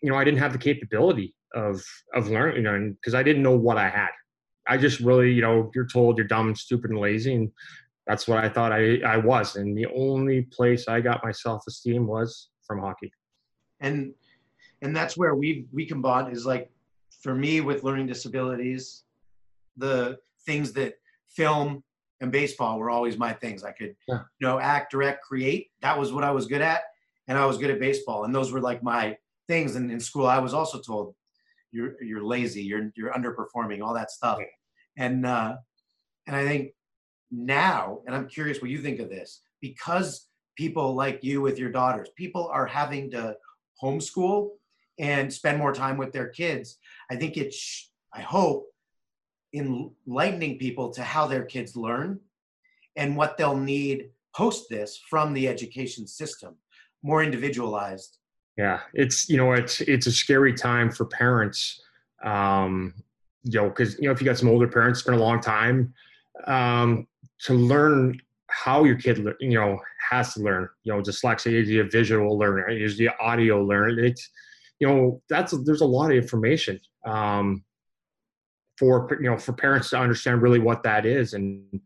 [0.01, 1.83] you know, I didn't have the capability of
[2.13, 4.09] of learning, you know, because I didn't know what I had.
[4.67, 7.52] I just really, you know, you're told you're dumb, stupid, and lazy, and
[8.08, 9.56] that's what I thought I, I was.
[9.56, 13.12] And the only place I got my self esteem was from hockey.
[13.80, 14.13] And
[14.82, 16.69] and that's where we we can bond is like
[17.21, 19.04] for me with learning disabilities,
[19.78, 20.95] the things that
[21.30, 21.84] film
[22.21, 23.63] and baseball were always my things.
[23.63, 24.21] I could yeah.
[24.39, 25.71] you know act, direct, create.
[25.82, 26.84] That was what I was good at,
[27.28, 28.26] and I was good at baseball.
[28.26, 29.76] And those were like my things.
[29.76, 31.15] And in school, I was also told
[31.73, 34.39] you're you're lazy, you're you're underperforming, all that stuff.
[34.97, 35.57] And uh,
[36.27, 36.71] and I think
[37.31, 41.71] now, and I'm curious what you think of this, because people like you with your
[41.71, 43.36] daughters, people are having to
[43.81, 44.51] homeschool
[44.99, 46.77] and spend more time with their kids.
[47.09, 48.67] I think it's, I hope,
[49.53, 52.19] enlightening people to how their kids learn
[52.95, 56.55] and what they'll need post this from the education system,
[57.01, 58.17] more individualized.
[58.57, 61.81] Yeah, it's you know it's it's a scary time for parents,
[62.23, 62.93] um,
[63.43, 65.41] you know, because you know if you got some older parents, it's been a long
[65.41, 65.93] time
[66.45, 67.07] um,
[67.45, 69.79] to learn how your kid you know
[70.11, 70.69] has to learn.
[70.83, 73.99] You know, dyslexia is a visual learner, is the audio learner.
[73.99, 74.29] It's
[74.79, 77.63] you know that's there's a lot of information um,
[78.77, 81.81] for you know for parents to understand really what that is and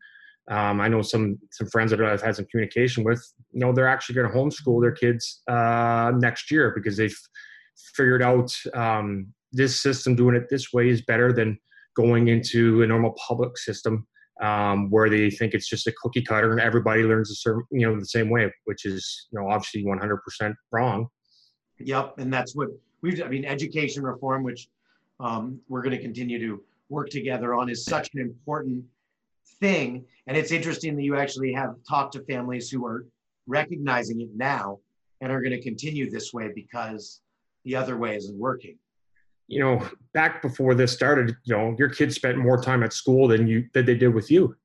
[0.50, 3.22] um, I know some some friends that I've had some communication with.
[3.52, 7.18] You know, they're actually going to homeschool their kids uh, next year because they've
[7.96, 11.58] figured out um, this system doing it this way is better than
[11.96, 14.08] going into a normal public system
[14.42, 17.88] um, where they think it's just a cookie cutter and everybody learns the certain, you
[17.88, 21.08] know the same way, which is you know obviously 100% wrong.
[21.80, 22.70] Yep, and that's what
[23.02, 23.22] we've.
[23.22, 24.70] I mean, education reform, which
[25.20, 28.84] um, we're going to continue to work together on, is such an important
[29.62, 30.06] thing.
[30.28, 33.06] And it's interesting that you actually have talked to families who are
[33.48, 34.80] recognizing it now
[35.22, 37.22] and are going to continue this way because
[37.66, 38.78] the other way isn't working.
[39.48, 43.28] You know, back before this started, you know, your kids spent more time at school
[43.30, 44.56] than you than they did with you.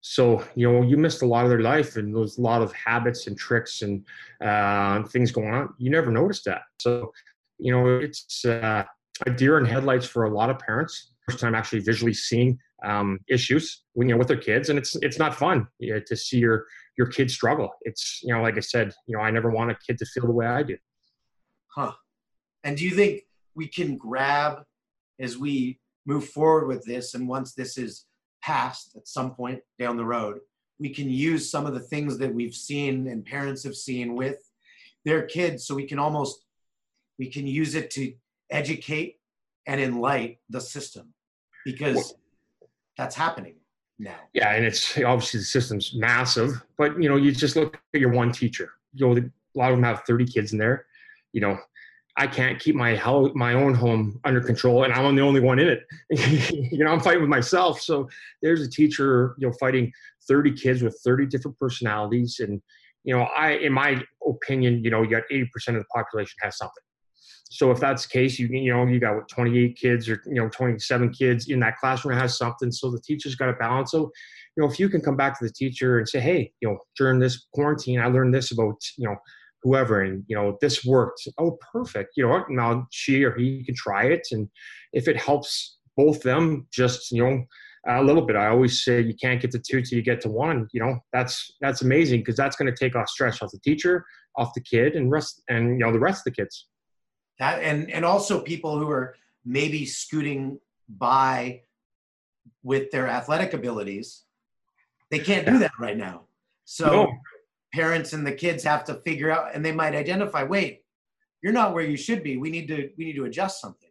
[0.00, 2.72] So, you know, you missed a lot of their life and there's a lot of
[2.72, 4.04] habits and tricks and
[4.40, 5.74] uh, things going on.
[5.78, 6.62] You never noticed that.
[6.78, 7.12] So,
[7.58, 8.84] you know, it's uh,
[9.26, 11.12] a deer in headlights for a lot of parents.
[11.28, 14.94] First time actually visually seeing um, issues when you know with their kids, and it's
[14.96, 17.70] it's not fun you know, to see your your kids struggle.
[17.82, 20.26] It's you know, like I said, you know, I never want a kid to feel
[20.26, 20.76] the way I do.
[21.68, 21.92] Huh?
[22.64, 23.22] And do you think
[23.54, 24.62] we can grab
[25.18, 28.06] as we move forward with this, and once this is
[28.42, 30.38] passed at some point down the road,
[30.78, 34.38] we can use some of the things that we've seen and parents have seen with
[35.04, 36.44] their kids, so we can almost
[37.18, 38.12] we can use it to
[38.50, 39.16] educate
[39.66, 41.12] and enlighten the system
[41.66, 42.14] because
[42.96, 43.56] that's happening
[43.98, 44.16] now.
[44.32, 48.12] Yeah, and it's obviously the system's massive, but you know, you just look at your
[48.12, 48.70] one teacher.
[48.94, 50.86] You know, a lot of them have 30 kids in there.
[51.32, 51.58] You know,
[52.16, 55.58] I can't keep my house, my own home under control, and I'm the only one
[55.58, 55.82] in it.
[56.72, 57.80] you know, I'm fighting with myself.
[57.80, 58.08] So
[58.42, 59.92] there's a teacher, you know, fighting
[60.28, 62.62] 30 kids with 30 different personalities, and
[63.02, 66.58] you know, I, in my opinion, you know, you got 80% of the population has
[66.58, 66.82] something.
[67.50, 70.34] So if that's the case, you you know you got what 28 kids or you
[70.34, 72.72] know 27 kids in that classroom has something.
[72.72, 73.92] So the teacher's got to balance.
[73.92, 74.10] So
[74.56, 76.78] you know if you can come back to the teacher and say, hey, you know
[76.96, 79.16] during this quarantine, I learned this about you know
[79.62, 81.22] whoever, and you know this worked.
[81.38, 82.12] Oh, perfect.
[82.16, 84.48] You know now she or he can try it, and
[84.92, 87.44] if it helps both them, just you know
[87.88, 88.34] a little bit.
[88.34, 90.66] I always say you can't get to two till you get to one.
[90.72, 94.04] You know, that's that's amazing because that's going to take off stress off the teacher,
[94.36, 96.66] off the kid, and rest and you know the rest of the kids
[97.38, 101.62] that and and also people who are maybe scooting by
[102.62, 104.22] with their athletic abilities
[105.10, 106.22] they can't do that right now.
[106.64, 107.12] So no.
[107.72, 110.82] parents and the kids have to figure out and they might identify wait
[111.42, 112.38] you're not where you should be.
[112.38, 113.90] We need to we need to adjust something.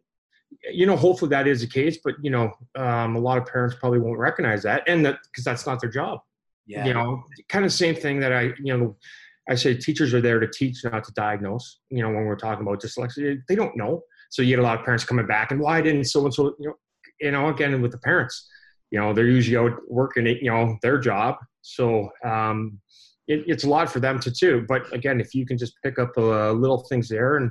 [0.70, 3.76] You know hopefully that is the case but you know um, a lot of parents
[3.78, 6.20] probably won't recognize that and that because that's not their job.
[6.66, 6.84] Yeah.
[6.84, 8.96] You know kind of same thing that i you know
[9.48, 11.80] I say teachers are there to teach, not to diagnose.
[11.90, 14.02] You know, when we're talking about dyslexia, they don't know.
[14.30, 16.54] So you get a lot of parents coming back and why didn't so and so,
[16.58, 16.74] you know,
[17.20, 18.48] you know, again with the parents,
[18.90, 21.36] you know, they're usually out working, you know, their job.
[21.62, 22.80] So um,
[23.28, 24.64] it, it's a lot for them to too.
[24.68, 27.50] But again, if you can just pick up uh, little things there, and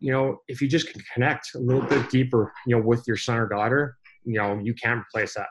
[0.00, 3.16] you know, if you just can connect a little bit deeper, you know, with your
[3.16, 5.46] son or daughter, you know, you can replace that.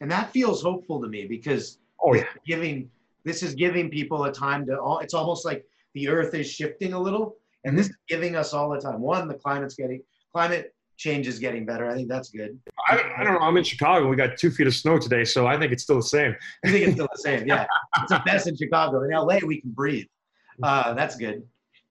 [0.00, 2.90] And that feels hopeful to me because oh yeah, giving
[3.24, 6.92] this is giving people a time to all it's almost like the earth is shifting
[6.92, 9.00] a little and this is giving us all the time.
[9.00, 10.02] One the climate's getting
[10.32, 11.88] climate change is getting better.
[11.88, 12.58] I think that's good.
[12.88, 13.40] I, I don't know.
[13.40, 14.08] I'm in chicago.
[14.08, 16.34] We got two feet of snow today so i think it's still the same.
[16.64, 17.66] I think it's still the same yeah.
[17.98, 19.02] It's the best in chicago.
[19.02, 20.06] In la we can breathe.
[20.62, 21.42] Uh, that's good.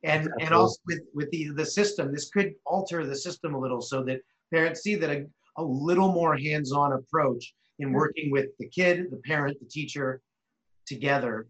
[0.04, 3.82] And and also with with the the system this could alter the system a little
[3.82, 5.26] so that parents see that a,
[5.58, 10.22] a little more hands-on approach in working with the kid the parent the teacher
[10.90, 11.48] together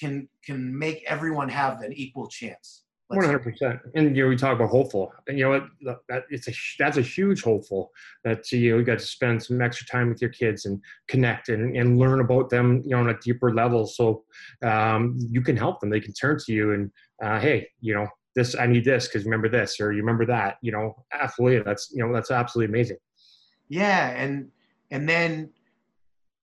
[0.00, 2.84] can can make everyone have an equal chance.
[3.08, 3.80] One hundred percent.
[3.94, 5.10] And you know, we talk about hopeful.
[5.28, 5.98] And you know, what?
[6.08, 7.90] that it's a that's a huge hopeful
[8.24, 11.48] that you know you got to spend some extra time with your kids and connect
[11.48, 13.86] and, and learn about them, you know, on a deeper level.
[13.86, 14.24] So
[14.62, 15.88] um, you can help them.
[15.88, 16.90] They can turn to you and
[17.22, 20.58] uh, hey, you know, this I need this because remember this or you remember that.
[20.60, 21.62] You know, absolutely.
[21.64, 22.98] That's you know that's absolutely amazing.
[23.70, 24.48] Yeah, and
[24.90, 25.50] and then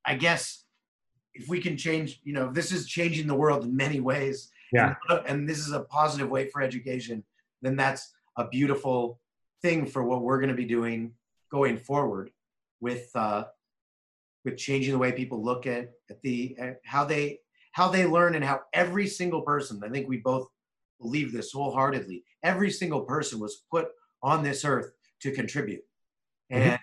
[0.04, 0.65] I guess
[1.36, 4.50] if we can change, you know, this is changing the world in many ways.
[4.72, 4.96] Yeah.
[5.10, 7.24] And, and this is a positive way for education,
[7.62, 9.20] then that's a beautiful
[9.62, 11.12] thing for what we're going to be doing
[11.52, 12.32] going forward
[12.82, 13.46] with uh,
[14.44, 17.40] with changing the way people look at, at the at how they
[17.72, 20.48] how they learn and how every single person i think we both
[21.02, 23.88] believe this wholeheartedly every single person was put
[24.22, 25.84] on this earth to contribute
[26.52, 26.58] Mhm.
[26.58, 26.80] and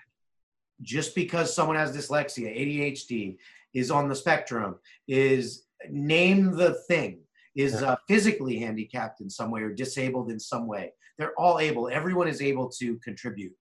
[0.83, 3.37] just because someone has dyslexia adhd
[3.75, 4.77] is on the spectrum
[5.09, 7.21] is name the thing
[7.55, 11.89] is uh, physically handicapped in some way or disabled in some way they're all able
[11.89, 13.53] everyone is able to contribute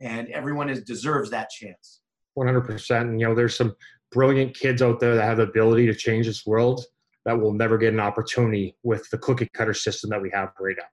[0.00, 2.00] and everyone is deserves that chance
[2.36, 3.00] 100%.
[3.00, 3.74] And, you know, there's some
[4.12, 6.84] brilliant kids out there that have the ability to change this world
[7.24, 10.76] that will never get an opportunity with the cookie cutter system that we have right
[10.78, 10.84] now.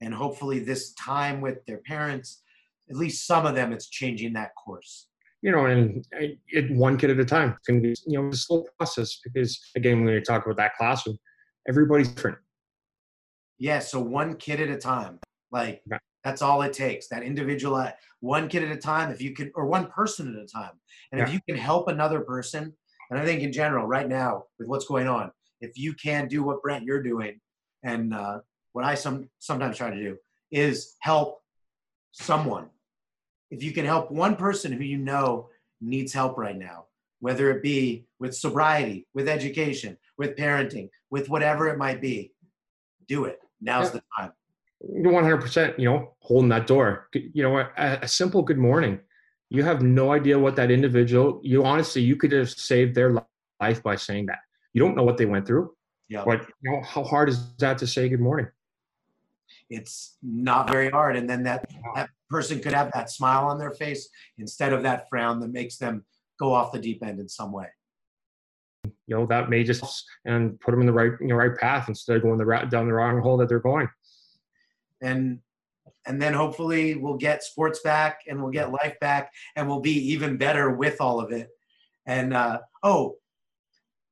[0.00, 2.42] and hopefully this time with their parents
[2.88, 5.08] at least some of them it's changing that course
[5.42, 7.54] You know, and it, one kid at a time.
[7.56, 10.58] It's going to be, you know, a slow process because, again, when you talk about
[10.58, 11.18] that classroom,
[11.68, 12.38] everybody's different.
[13.58, 15.18] yeah so one kid at a time.
[15.50, 15.82] Like
[16.24, 17.08] that's all it takes.
[17.08, 20.42] That individual uh, one kid at a time if you can or one person at
[20.42, 20.72] a time.
[21.10, 22.74] And if you can help another person
[23.10, 26.42] and i think in general right now with what's going on if you can do
[26.42, 27.38] what brent you're doing
[27.82, 28.38] and uh,
[28.72, 30.16] what i some sometimes try to do
[30.50, 31.40] is help
[32.12, 32.68] someone
[33.50, 35.48] if you can help one person who you know
[35.80, 36.84] needs help right now
[37.20, 42.32] whether it be with sobriety with education with parenting with whatever it might be
[43.08, 43.92] do it now's Yeah.
[43.98, 44.32] the time
[45.02, 47.08] You're 100%, you know, holding that door.
[47.12, 48.98] You know, a, a simple good morning.
[49.50, 53.10] You have no idea what that individual, you honestly, you could have saved their
[53.60, 54.38] life by saying that.
[54.72, 55.74] You don't know what they went through,
[56.08, 58.48] yeah but you know, how hard is that to say good morning?
[59.70, 61.16] It's not very hard.
[61.16, 65.08] And then that that person could have that smile on their face instead of that
[65.08, 66.04] frown that makes them
[66.38, 67.68] go off the deep end in some way.
[69.06, 71.88] You know, that may just and put them in the right, you know, right path
[71.88, 73.88] instead of going the route down the wrong hole that they're going.
[75.00, 75.40] and
[76.06, 80.12] and then hopefully we'll get sports back and we'll get life back and we'll be
[80.12, 81.48] even better with all of it.
[82.06, 83.16] And uh oh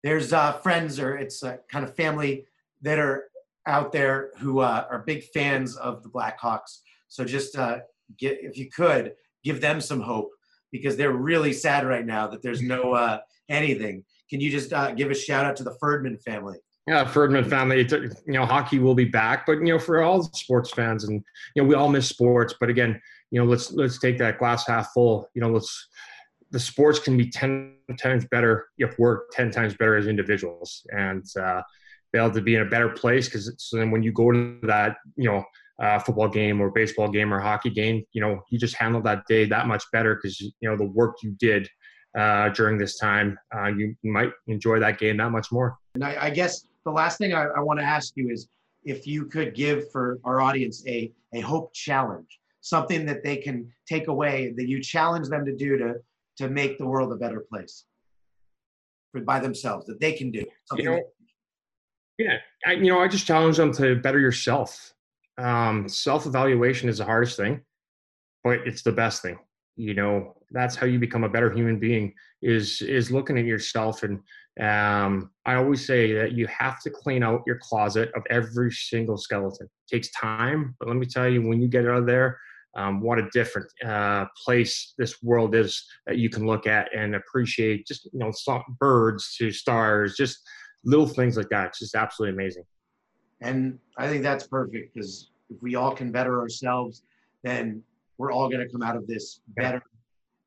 [0.02, 2.46] there's uh friends or it's a kind of family
[2.82, 3.24] that are
[3.68, 6.78] out there who uh, are big fans of the blackhawks
[7.08, 7.78] so just uh
[8.18, 9.12] get if you could
[9.44, 10.30] give them some hope
[10.72, 14.92] because they're really sad right now that there's no uh anything can you just uh,
[14.92, 17.86] give a shout out to the Ferdman family Yeah, Ferdman family,
[18.26, 21.22] you know, hockey will be back, but you know, for all the sports fans, and
[21.54, 22.54] you know, we all miss sports.
[22.58, 23.00] But again,
[23.30, 25.28] you know, let's let's take that glass half full.
[25.34, 25.88] You know, let's
[26.50, 31.24] the sports can be ten times better if we're ten times better as individuals, and
[31.38, 31.62] uh,
[32.12, 33.28] be able to be in a better place.
[33.28, 35.44] Because so then when you go to that, you know,
[35.82, 39.22] uh, football game or baseball game or hockey game, you know, you just handle that
[39.28, 41.68] day that much better because you know the work you did
[42.16, 45.76] uh, during this time, uh, you might enjoy that game that much more.
[45.94, 48.48] And I, I guess the last thing I, I want to ask you is
[48.84, 53.70] if you could give for our audience a, a hope challenge, something that they can
[53.86, 55.94] take away that you challenge them to do to,
[56.38, 57.84] to make the world a better place
[59.12, 60.44] for, by themselves, that they can do.
[60.64, 61.02] Something You know,
[62.18, 64.92] yeah, I, you know, I just challenge them to better yourself.
[65.38, 67.60] Um, self-evaluation is the hardest thing,
[68.42, 69.38] but it's the best thing.
[69.76, 72.12] You know, that's how you become a better human being.
[72.42, 74.18] Is is looking at yourself, and
[74.60, 79.16] um, I always say that you have to clean out your closet of every single
[79.16, 79.66] skeleton.
[79.66, 82.38] It takes time, but let me tell you, when you get out of there,
[82.76, 87.14] um, what a different uh, place this world is that you can look at and
[87.14, 87.86] appreciate.
[87.86, 88.32] Just you know,
[88.80, 90.38] birds to stars, just
[90.88, 91.68] little things like that.
[91.68, 92.64] It's just absolutely amazing.
[93.42, 97.02] And I think that's perfect because if we all can better ourselves,
[97.44, 97.82] then
[98.16, 99.82] we're all going to come out of this better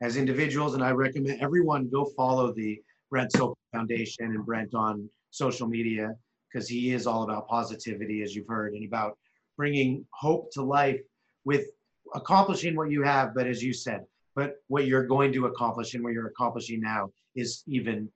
[0.02, 0.74] as individuals.
[0.74, 6.16] And I recommend everyone go follow the Brent Sopel Foundation and Brent on social media
[6.52, 9.18] because he is all about positivity, as you've heard, and about
[9.58, 11.00] bringing hope to life
[11.46, 11.68] with
[12.16, 13.36] accomplishing what you have.
[13.36, 17.12] But as you said, but what you're going to accomplish and what you're accomplishing now
[17.36, 18.10] is even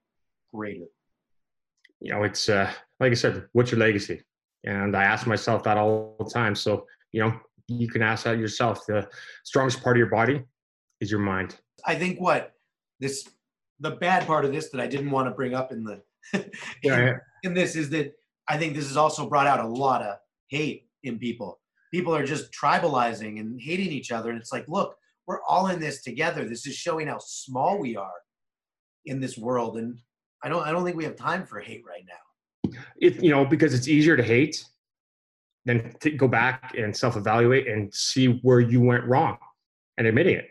[0.51, 0.85] greater.
[2.01, 4.21] You know, it's uh, like I said, what's your legacy?
[4.63, 6.55] And I ask myself that all the time.
[6.55, 7.33] So you know,
[7.67, 8.85] you can ask that yourself.
[8.85, 9.07] The
[9.43, 10.43] strongest part of your body
[11.01, 11.57] is your mind.
[11.85, 12.53] I think what
[12.99, 13.27] this
[13.79, 16.01] the bad part of this that I didn't want to bring up in the
[16.33, 16.49] in,
[16.83, 17.17] Yeah.
[17.43, 18.13] in this is that
[18.47, 20.17] I think this has also brought out a lot of
[20.49, 21.59] hate in people.
[21.93, 24.95] People are just tribalizing and hating each other, and it's like, look,
[25.27, 26.47] we're all in this together.
[26.47, 28.19] This is showing how small we are
[29.05, 29.99] in this world, and
[30.45, 32.71] I don't I don't think we have time for hate right now.
[33.01, 34.63] It you know because it's easier to hate
[35.65, 39.37] than to go back and self-evaluate and see where you went wrong
[39.97, 40.49] and admitting it.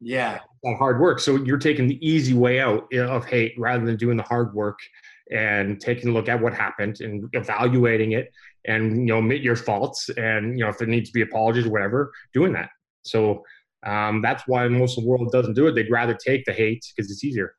[0.00, 0.38] Yeah.
[0.62, 1.20] That hard work.
[1.20, 4.78] So you're taking the easy way out of hate rather than doing the hard work
[5.30, 8.32] and taking a look at what happened and evaluating it
[8.64, 11.66] and you know admit your faults and you know if there needs to be apologies
[11.66, 12.70] or whatever, doing that.
[13.02, 13.44] So
[13.84, 15.74] um, that's why most of the world doesn't do it.
[15.74, 17.54] They'd rather take the hate because it's easier.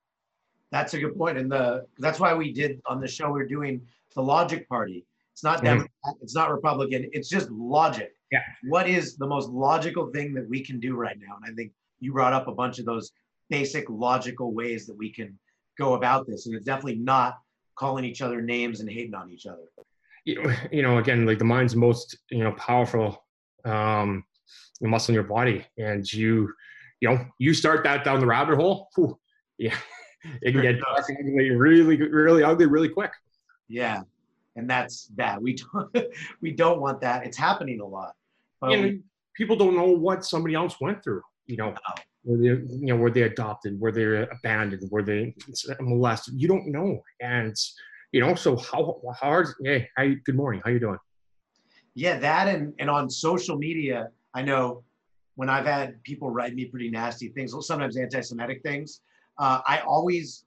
[0.72, 3.32] That's a good point, and the that's why we did on the show.
[3.32, 3.82] We're doing
[4.16, 5.06] the logic party.
[5.34, 5.90] It's not Democrat.
[6.06, 6.24] Mm-hmm.
[6.24, 7.10] It's not Republican.
[7.14, 8.14] It's just logic.
[8.32, 8.44] Yeah.
[8.68, 11.38] What is the most logical thing that we can do right now?
[11.38, 13.12] And I think you brought up a bunch of those
[13.50, 15.38] basic logical ways that we can
[15.78, 17.40] go about this, and it's definitely not
[17.76, 19.64] calling each other names and hating on each other.
[20.26, 23.26] You, you know, again, like the mind's most you know powerful
[23.66, 24.24] um,
[24.82, 26.54] muscle in your body, and you,
[27.00, 28.90] you know, you start that down the rabbit hole.
[28.96, 29.18] Whew,
[29.58, 29.76] yeah,
[30.42, 33.12] it can get ugly, really, really ugly really quick.
[33.68, 34.02] Yeah,
[34.56, 35.42] and that's bad.
[35.42, 35.96] We don't
[36.42, 37.26] we don't want that.
[37.26, 38.14] It's happening a lot.
[38.62, 39.02] And we,
[39.36, 41.22] people don't know what somebody else went through.
[41.48, 42.04] You know, no.
[42.26, 43.80] were they you know were they adopted?
[43.80, 44.90] Were they abandoned?
[44.92, 45.36] Were they
[45.80, 46.36] molested?
[46.36, 47.56] You don't know, and
[48.12, 48.36] you know.
[48.36, 49.48] So how how hard?
[49.64, 50.62] Hey, how you, good morning.
[50.64, 51.00] How you doing?
[51.96, 54.84] Yeah, that and and on social media, I know
[55.36, 59.02] when I've had people write me pretty nasty things, sometimes anti-Semitic things.
[59.40, 60.46] Uh, I always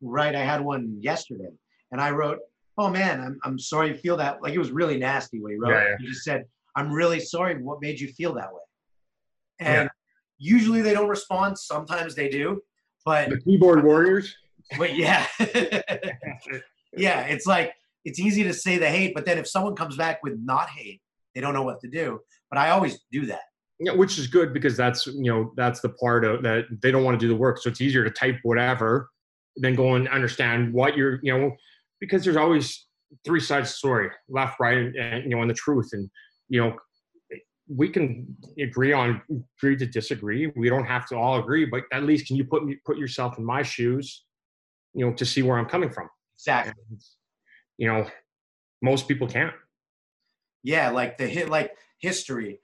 [0.00, 0.34] write.
[0.34, 1.50] I had one yesterday,
[1.92, 2.40] and I wrote,
[2.78, 4.42] oh man, I'm, I'm sorry you feel that.
[4.42, 5.70] Like it was really nasty what he wrote.
[5.70, 5.96] Yeah, yeah.
[6.00, 6.44] He just said,
[6.76, 7.62] I'm really sorry.
[7.62, 8.60] What made you feel that way?
[9.60, 9.88] And yeah.
[10.38, 11.58] usually they don't respond.
[11.58, 12.62] Sometimes they do.
[13.04, 14.34] But the keyboard warriors.
[14.78, 15.26] But yeah.
[16.96, 17.22] yeah.
[17.22, 17.72] It's like,
[18.04, 21.00] it's easy to say the hate, but then if someone comes back with not hate,
[21.34, 22.20] they don't know what to do.
[22.50, 23.42] But I always do that.
[23.80, 27.04] Yeah, which is good because that's you know that's the part of that they don't
[27.04, 29.10] want to do the work, so it's easier to type whatever
[29.56, 31.50] than go and understand what you're you know
[32.00, 32.86] because there's always
[33.24, 35.90] three sides of the story, left, right, and, and you know, and the truth.
[35.92, 36.10] And
[36.48, 36.76] you know,
[37.68, 39.22] we can agree on
[39.58, 40.52] agree to disagree.
[40.56, 43.38] We don't have to all agree, but at least can you put me put yourself
[43.38, 44.24] in my shoes,
[44.94, 46.08] you know, to see where I'm coming from.
[46.38, 46.74] Exactly.
[46.90, 47.00] And,
[47.78, 48.06] you know,
[48.82, 49.54] most people can't.
[50.62, 52.60] Yeah, like the hit, like history.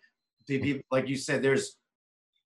[0.48, 1.76] The, like you said, there's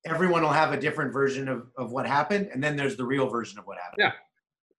[0.05, 3.29] everyone will have a different version of, of what happened, and then there's the real
[3.29, 4.13] version of what happened.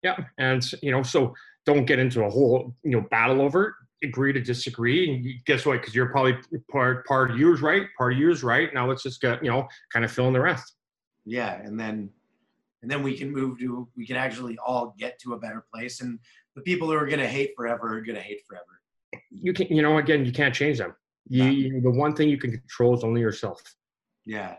[0.03, 1.34] Yeah, yeah, and you know, so
[1.65, 3.74] don't get into a whole you know battle over it.
[4.07, 5.80] Agree to disagree, and guess what?
[5.80, 6.38] Because you're probably
[6.69, 8.74] part part of yours right, part of yours right.
[8.74, 10.76] Now let's just get you know kind of fill in the rest.
[11.26, 12.09] Yeah, and then
[12.82, 16.01] and then we can move to we can actually all get to a better place,
[16.01, 16.19] and
[16.55, 18.65] the people who are going to hate forever are going to hate forever.
[19.32, 20.93] You can you know again you can't change them.
[21.28, 23.61] You, you the one thing you can control is only yourself.
[24.26, 24.55] Yeah,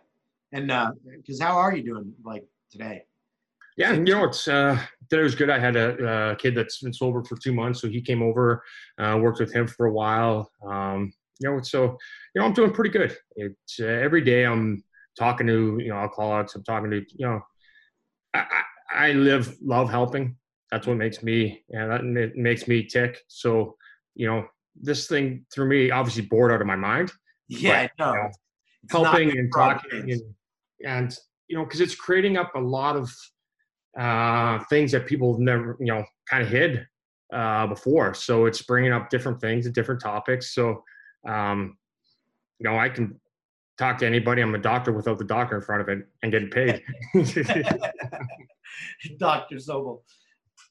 [0.53, 3.05] and uh because uh, how are you doing like today?
[3.77, 4.79] Yeah, you know it's uh,
[5.11, 5.51] that was good.
[5.51, 8.63] I had a, a, kid that's been sober for two months, so he came over,
[8.99, 10.53] uh, worked with him for a while.
[10.65, 11.99] Um, you know, so
[12.35, 13.17] you know I'm doing pretty good.
[13.35, 14.85] It's uh, every day I'm
[15.19, 16.55] talking to you know alcoholics.
[16.55, 17.41] I'm talking to you know
[18.33, 18.47] I,
[18.93, 20.37] I, I live love helping.
[20.71, 23.19] That's what makes me and that makes me tick.
[23.27, 23.77] So
[24.15, 24.47] you know
[24.81, 27.13] this thing through me obviously bored out of my mind.
[27.49, 28.13] Yeah, but, no.
[28.13, 28.31] You know,
[28.91, 30.23] helping and talking and,
[30.85, 31.17] and
[31.49, 33.11] you know because it's creating up a lot of
[33.99, 36.87] uh, things that people have never, you know, kind of hid
[37.33, 38.15] uh, before.
[38.15, 40.55] So it's bringing up different things and different topics.
[40.55, 40.83] So,
[41.27, 41.77] um,
[42.59, 43.21] you know, I can
[43.79, 44.43] talk to anybody.
[44.43, 46.83] I'm a doctor without the doctor in front of it and getting paid.
[49.19, 49.57] Dr.
[49.57, 50.03] Sopel.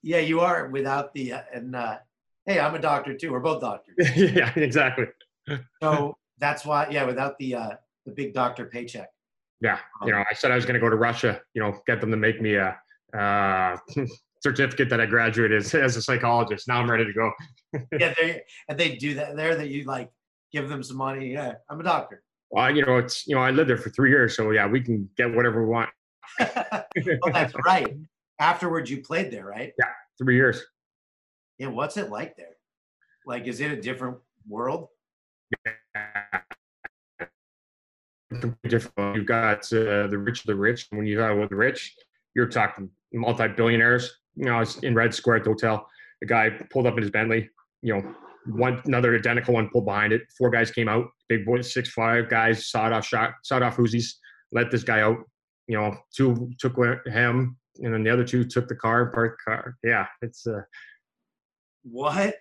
[0.01, 1.97] Yeah, you are without the, uh, and uh,
[2.45, 3.31] hey, I'm a doctor too.
[3.31, 3.95] We're both doctors.
[4.15, 5.05] yeah, exactly.
[5.81, 7.69] so that's why, yeah, without the, uh,
[8.05, 9.09] the big doctor paycheck.
[9.61, 9.79] Yeah.
[10.05, 12.11] You know, I said I was going to go to Russia, you know, get them
[12.11, 12.77] to make me a,
[13.17, 13.77] uh,
[14.43, 16.67] certificate that I graduated as, as, a psychologist.
[16.67, 17.31] Now I'm ready to go.
[17.97, 19.55] yeah, they and they do that there.
[19.55, 20.11] That you like
[20.51, 21.31] give them some money.
[21.31, 22.23] Yeah, I'm a doctor.
[22.51, 24.81] Well, you know, it's you know, I lived there for three years, so yeah, we
[24.81, 25.89] can get whatever we want.
[26.41, 26.81] oh,
[27.31, 27.95] that's right.
[28.39, 29.71] Afterwards, you played there, right?
[29.79, 29.89] Yeah,
[30.21, 30.61] three years.
[31.63, 32.57] Yeah, what's it like there?
[33.25, 34.17] Like, is it a different
[34.49, 34.89] world?
[38.67, 39.15] Different.
[39.15, 40.87] You've got uh, the rich, of the rich.
[40.89, 41.95] When you talk about the rich,
[42.35, 44.11] you're talking multi-billionaires.
[44.35, 45.87] You know, I was in Red Square at the hotel.
[46.19, 47.49] The guy pulled up in his Bentley.
[47.81, 48.13] You know,
[48.45, 50.23] one another identical one pulled behind it.
[50.37, 51.05] Four guys came out.
[51.29, 54.15] Big boys, six five guys, sawed off shot, sawed off Uzis.
[54.51, 55.19] Let this guy out.
[55.69, 59.51] You know, two took him, and then the other two took the car, parked the
[59.51, 59.77] car.
[59.81, 60.59] Yeah, it's uh.
[61.83, 62.35] What?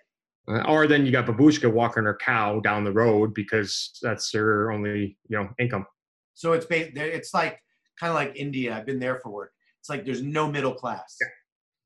[0.47, 4.71] Uh, or then you got babushka walking her cow down the road because that's her
[4.71, 5.85] only you know income.
[6.33, 7.59] So it's it's like
[7.99, 8.75] kind of like India.
[8.75, 9.51] I've been there for work.
[9.79, 11.17] It's like there's no middle class.
[11.21, 11.27] Yeah.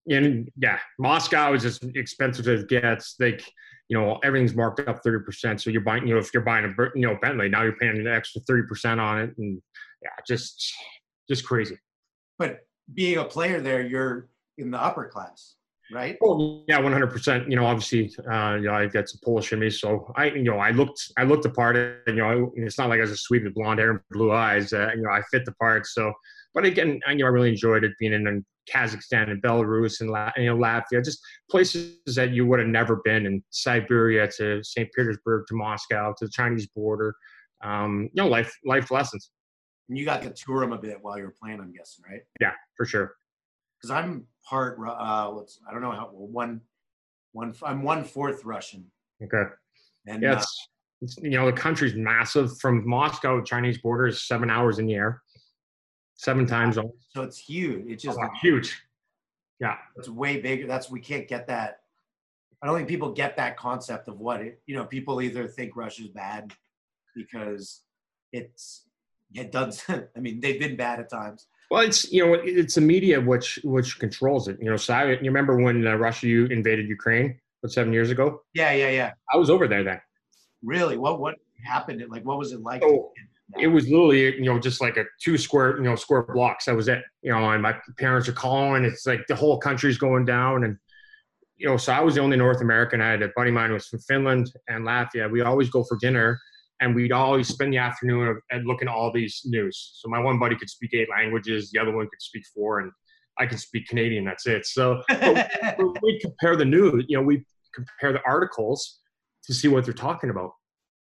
[0.09, 3.15] And yeah, Moscow is as expensive as it gets.
[3.19, 3.43] Like,
[3.89, 5.59] you know, everything's marked up 30%.
[5.59, 7.97] So you're buying, you know, if you're buying a, you know, Bentley, now you're paying
[7.97, 9.33] an extra 30% on it.
[9.37, 9.61] And
[10.01, 10.73] yeah, just,
[11.27, 11.77] just crazy.
[12.39, 12.59] but
[12.93, 15.55] being a player there, you're in the upper class,
[15.91, 16.17] right?
[16.21, 17.49] Well, yeah, one hundred percent.
[17.49, 20.43] You know, obviously, uh, you know, I got some Polish in me, so I, you
[20.43, 21.75] know, I looked, I looked the part.
[21.75, 24.31] And, you know, it's not like I was a Swede with blonde hair and blue
[24.31, 24.73] eyes.
[24.73, 25.85] Uh, you know, I fit the part.
[25.87, 26.11] So,
[26.53, 30.09] but again, I, you know, I really enjoyed it being in Kazakhstan and Belarus and
[30.09, 31.19] La, you know Latvia, just
[31.49, 34.89] places that you would have never been in Siberia to St.
[34.93, 37.15] Petersburg to Moscow to the Chinese border.
[37.63, 39.31] Um, you know, life life lessons.
[39.89, 42.21] You got to tour them a bit while you were playing, I'm guessing, right?
[42.41, 43.13] Yeah, for sure.
[43.77, 46.61] Because I'm part, uh, what's I don't know how well, one,
[47.31, 47.53] one.
[47.63, 48.85] I'm one fourth Russian.
[49.23, 49.49] Okay.
[50.07, 50.43] And yeah, uh,
[51.01, 52.57] it's, you know the country's massive.
[52.59, 55.21] From Moscow, Chinese border is seven hours in the air,
[56.15, 57.07] seven time zones.
[57.09, 57.85] so it's huge.
[57.87, 58.81] It's just Oh, huge.
[59.59, 60.67] Yeah, it's way bigger.
[60.67, 61.79] That's we can't get that.
[62.61, 64.61] I don't think people get that concept of what it.
[64.65, 66.53] You know, people either think Russia's bad
[67.15, 67.81] because
[68.31, 68.85] it's
[69.33, 69.83] it does.
[69.89, 71.47] I mean, they've been bad at times.
[71.69, 74.57] Well, it's you know it's the media which which controls it.
[74.61, 78.41] You know, so I, you remember when uh, Russia invaded Ukraine what seven years ago?
[78.53, 79.11] Yeah, yeah, yeah.
[79.33, 79.99] I was over there then.
[80.63, 82.03] Really, what what happened?
[82.09, 82.83] Like, what was it like?
[82.83, 83.11] Oh,
[83.59, 86.65] It was literally you know just like a two square you know square blocks.
[86.65, 87.03] That was it.
[87.21, 88.85] You know, and my parents are calling.
[88.85, 90.77] It's like the whole country's going down, and
[91.57, 93.01] you know, so I was the only North American.
[93.01, 95.29] I had a buddy of mine who was from Finland and Latvia.
[95.29, 96.39] We always go for dinner,
[96.79, 99.93] and we'd always spend the afternoon of, at looking at all these news.
[99.95, 102.91] So my one buddy could speak eight languages, the other one could speak four, and
[103.39, 104.25] I can speak Canadian.
[104.25, 104.65] That's it.
[104.65, 105.01] So
[106.01, 107.05] we compare the news.
[107.07, 108.99] You know, we compare the articles
[109.45, 110.51] to see what they're talking about.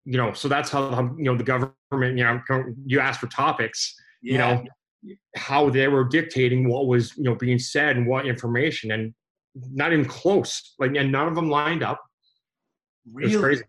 [0.04, 2.16] You know, so that's how you know the government.
[2.16, 2.40] You know,
[2.86, 3.94] you ask for topics.
[4.22, 4.32] yeah.
[4.32, 4.64] You know,
[5.36, 9.14] how they were dictating what was you know being said and what information, and
[9.54, 10.74] not even close.
[10.78, 12.00] Like, and none of them lined up.
[13.06, 13.56] It was really.
[13.56, 13.64] crazy.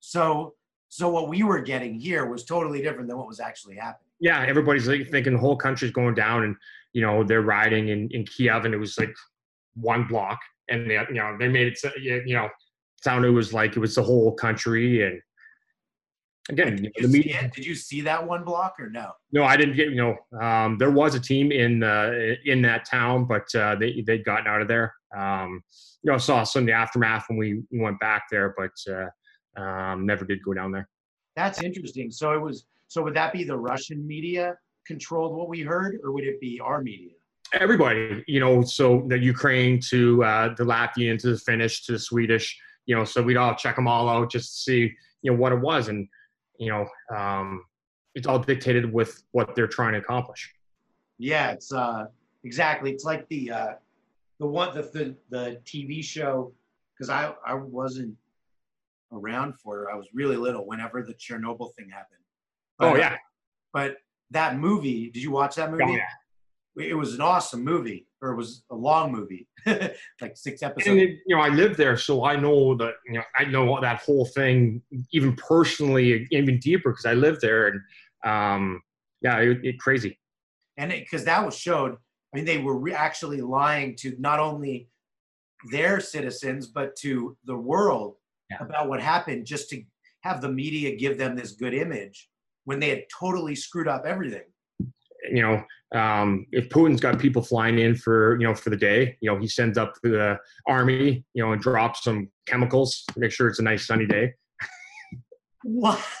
[0.00, 0.54] So,
[0.96, 4.08] so what we were getting here was totally different than what was actually happening.
[4.18, 6.56] yeah, everybody's like thinking the whole country's going down, and
[6.94, 9.14] you know they're riding in, in Kiev, and it was like
[9.74, 10.38] one block,
[10.70, 12.48] and they, you know they made it you know
[13.04, 15.20] sound it was like it was the whole country, and
[16.48, 17.50] again Did you know, media.
[17.54, 19.12] Did you see that one block or no?
[19.32, 22.10] No, I didn't get you know um, there was a team in uh,
[22.46, 24.94] in that town, but uh, they they'd gotten out of there.
[25.14, 25.62] Um,
[26.02, 29.08] you know, saw some of the aftermath when we went back there, but uh,
[29.56, 30.88] um, never did go down there.
[31.34, 32.10] That's interesting.
[32.10, 32.66] So it was.
[32.88, 36.60] So would that be the Russian media controlled what we heard, or would it be
[36.60, 37.12] our media?
[37.52, 41.98] everybody, you know, so the Ukraine to uh, the Latvian to the Finnish to the
[41.98, 44.92] Swedish, you know, so we'd all check them all out just to see,
[45.22, 46.08] you know, what it was, and
[46.58, 46.86] you know,
[47.16, 47.64] um,
[48.14, 50.52] it's all dictated with what they're trying to accomplish.
[51.18, 52.06] Yeah, it's uh
[52.44, 52.90] exactly.
[52.90, 53.72] It's like the uh
[54.38, 56.52] the one the the, the TV show
[56.94, 58.14] because I I wasn't
[59.12, 59.90] around for.
[59.90, 62.20] I was really little whenever the Chernobyl thing happened.
[62.80, 63.16] Oh But, uh, yeah,
[63.72, 63.96] But
[64.30, 65.84] that movie, did you watch that movie?
[65.84, 66.08] oh yeah.
[66.78, 70.88] It was an awesome movie, or it was a long movie, like six episodes.
[70.88, 73.80] And it, you know, I lived there, so I know that you know I know
[73.80, 77.80] that whole thing even personally, even deeper because I lived there, and
[78.26, 78.82] um,
[79.22, 80.18] yeah, it, it crazy.
[80.76, 84.90] and because that was showed i mean they were re- actually lying to not only
[85.70, 88.16] their citizens but to the world
[88.50, 88.58] Yeah.
[88.60, 89.82] about what happened just to
[90.20, 92.28] have the media give them this good image
[92.64, 94.44] when they had totally screwed up everything
[95.30, 99.16] you know, um, if Putin's got people flying in for you know for the day,
[99.20, 103.32] you know, he sends up the army, you know, and drops some chemicals to make
[103.32, 104.32] sure it's a nice sunny day.
[105.62, 106.04] what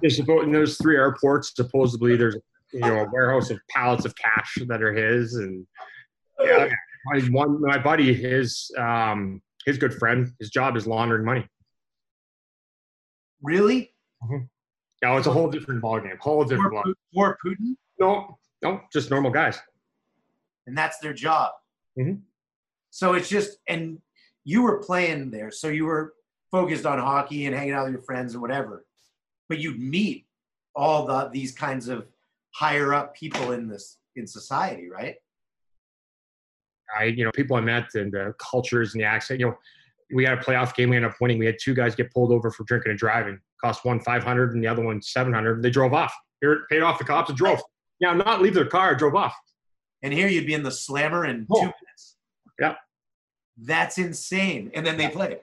[0.00, 1.52] There's, there's three airports.
[1.54, 2.36] Supposedly, there's
[2.72, 5.66] you know a warehouse of pallets of cash that are his, and
[6.40, 6.68] yeah,
[7.06, 11.46] my one my buddy, his um, his good friend, his job is laundering money.
[13.42, 13.92] really
[15.02, 16.16] Yeah, it's a whole different ballgame.
[16.18, 16.82] Whole different for, ball.
[16.84, 19.58] Pu- for putin No, no, just normal guys.
[20.66, 21.52] and that's their job
[21.98, 22.22] Mhm.
[22.90, 24.00] so it's just and
[24.44, 26.14] you were playing there so you were
[26.50, 28.86] focused on hockey and hanging out with your friends and whatever
[29.48, 30.26] but you'd meet
[30.74, 32.06] all the these kinds of
[32.54, 35.16] higher up people in this in society right
[36.98, 39.40] I, you know, people I met and the cultures and the accent.
[39.40, 39.56] You know,
[40.14, 40.90] we had a playoff game.
[40.90, 41.38] We ended up winning.
[41.38, 43.38] We had two guys get pulled over for drinking and driving.
[43.62, 45.62] Cost one five hundred and the other one seven hundred.
[45.62, 46.14] They drove off.
[46.40, 47.60] Here, paid off the cops and drove.
[48.00, 48.94] Yeah, not leave their car.
[48.94, 49.34] Drove off.
[50.02, 51.54] and here you'd be in the slammer in Oh.
[51.60, 52.16] two minutes
[52.60, 52.74] Yeah.
[53.56, 55.38] that's insane and then they play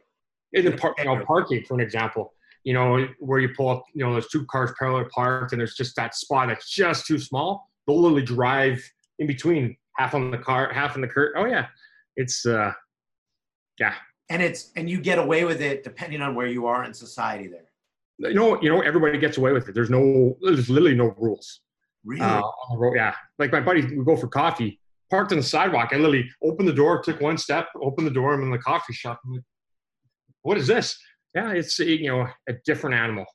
[0.53, 2.33] In the park, you know, parking for an example.
[2.63, 3.85] You know, where you pull up.
[3.95, 7.17] You know, there's two cars parallel parked, and there's just that spot that's just too
[7.17, 7.67] small.
[7.87, 8.79] They'll literally drive
[9.17, 11.33] in between, half on the car, half on the curt.
[11.37, 11.67] Oh yeah,
[12.15, 12.71] it's uh,
[13.79, 13.93] yeah.
[14.29, 17.47] and it's and you get away with it depending on where you are in society
[17.47, 17.71] there
[18.29, 19.75] you know, you know, everybody gets away with it.
[19.75, 21.61] There's no, there's literally no rules.
[22.03, 22.21] Really?
[22.21, 23.15] Uh, on the road, yeah.
[23.39, 24.79] Like my buddy would go for coffee,
[25.09, 25.89] parked on the sidewalk.
[25.91, 28.93] I literally opened the door, took one step, opened the door, I'm in the coffee
[28.93, 29.19] shop.
[29.25, 29.43] I'm like,
[30.43, 30.97] what is this?
[31.35, 33.25] Yeah, it's you know a different animal.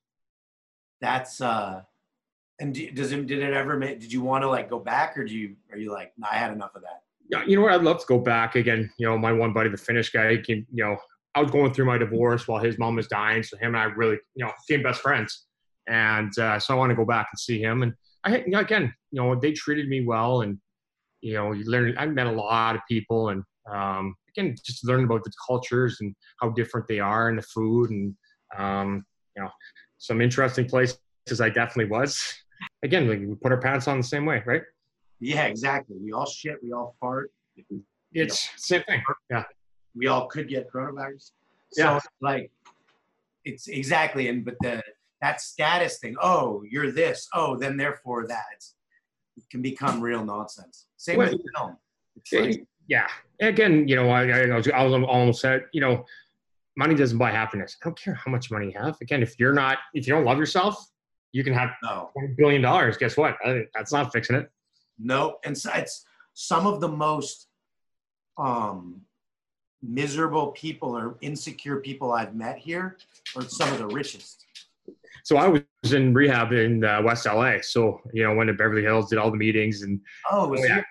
[1.01, 1.83] That's uh
[2.59, 5.17] and do, does it did it ever make did you want to like go back
[5.19, 7.03] or do you are you like I had enough of that?
[7.29, 7.73] Yeah, you know what?
[7.73, 8.91] I'd love to go back again.
[8.99, 10.97] You know, my one buddy, the Finnish guy, came, you know,
[11.35, 13.85] I was going through my divorce while his mom was dying, so him and I
[13.85, 15.47] really, you know, became best friends.
[15.89, 17.83] And uh, so I want to go back and see him.
[17.83, 17.93] And
[18.25, 20.59] I, you know, again, you know, they treated me well, and
[21.21, 21.95] you know, you learn.
[21.99, 26.15] I met a lot of people, and um, again, just learn about the cultures and
[26.41, 28.15] how different they are, and the food, and
[28.57, 29.05] um,
[29.37, 29.51] you know,
[29.99, 31.01] some interesting places.
[31.41, 32.35] I definitely was.
[32.87, 34.62] Again, like we put our pants on the same way, right?
[35.18, 35.97] Yeah, exactly.
[36.01, 37.32] We all shit, we all fart.
[38.12, 39.03] It's same thing.
[39.28, 39.43] Yeah.
[39.97, 41.32] We all could get coronavirus.
[41.72, 42.01] So Yeah.
[42.20, 42.53] like
[43.45, 44.82] it's exactly and but the
[45.20, 48.61] that status thing, oh, you're this, oh, then therefore that
[49.37, 50.87] it can become real nonsense.
[50.97, 51.76] Same Well, with film.
[52.32, 53.09] Like, yeah.
[53.41, 56.05] Again, you know, I, I, was, I was almost said, you know,
[56.76, 57.76] money doesn't buy happiness.
[57.82, 58.97] I don't care how much money you have.
[59.01, 60.87] Again, if you're not, if you don't love yourself,
[61.37, 62.11] you can have no.
[62.39, 62.97] billion dollars.
[62.97, 63.37] Guess what?
[63.74, 64.51] That's not fixing it.
[64.99, 67.49] No, and so it's some of the most
[68.39, 69.03] um,
[69.82, 72.97] miserable people or insecure people I've met here
[73.37, 74.47] are some of the richest.
[75.24, 77.57] So I was in rehab in uh, West LA.
[77.61, 80.64] So you know, went to Beverly Hills, did all the meetings, and Oh, was Oh,
[80.64, 80.82] yeah.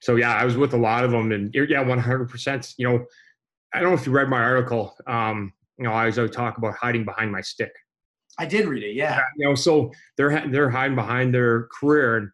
[0.00, 2.74] so yeah, I was with a lot of them, and yeah, one hundred percent.
[2.76, 3.04] You know,
[3.72, 4.96] I don't know if you read my article.
[5.06, 7.70] Um, you know, I always talk about hiding behind my stick.
[8.38, 8.94] I did read it.
[8.94, 9.20] Yeah.
[9.36, 12.16] you know, so they're they're hiding behind their career.
[12.16, 12.26] And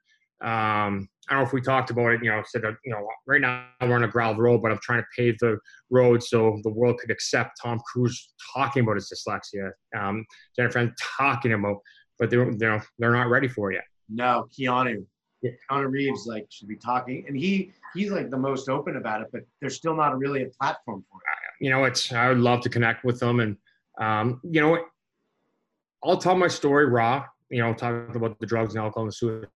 [0.42, 2.22] um, I don't know if we talked about it.
[2.22, 4.78] You know, said that you know right now we're on a gravel road, but I'm
[4.82, 5.58] trying to pave the
[5.90, 10.24] road so the world could accept Tom Cruise talking about his dyslexia, um,
[10.56, 11.78] Jennifer Aniston talking about,
[12.18, 13.84] but they're you know they're not ready for it yet.
[14.08, 15.04] No, Keanu.
[15.40, 15.52] Yeah.
[15.70, 19.28] Keanu Reeves like should be talking, and he he's like the most open about it,
[19.32, 21.64] but there's still not really a platform for it.
[21.64, 23.56] You know, it's I would love to connect with them, and
[23.98, 24.84] um, you know,
[26.04, 27.24] I'll tell my story raw.
[27.50, 29.48] You know, talk about the drugs and alcohol and suicide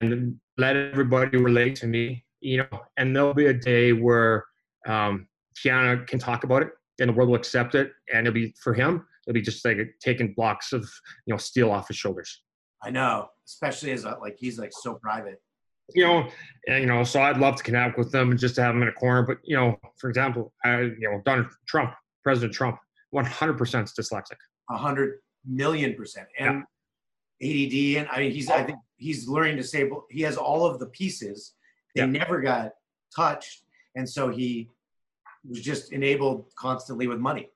[0.00, 4.44] and let everybody relate to me, you know, and there'll be a day where
[4.86, 5.26] um,
[5.58, 7.92] Keanu can talk about it and the world will accept it.
[8.12, 10.82] And it'll be for him, it'll be just like taking blocks of,
[11.26, 12.42] you know, steel off his shoulders,
[12.82, 15.40] I know, especially as a, like he's like so private.
[15.94, 16.28] you know,
[16.66, 18.82] and, you know, so I'd love to connect with them and just to have them
[18.82, 19.22] in a corner.
[19.22, 22.78] But, you know, for example, I, you know, Donald Trump, President Trump,
[23.14, 23.56] 100%
[23.98, 24.36] dyslexic.
[24.70, 26.26] A hundred million percent.
[26.38, 26.64] And
[27.42, 30.78] ADD, and I mean, he's I think he's learning to say he has all of
[30.78, 31.54] the pieces.
[31.94, 32.06] They Yeah.
[32.06, 32.72] never got
[33.16, 33.62] touched,
[33.96, 34.68] and so he
[35.48, 37.48] was just enabled constantly with money.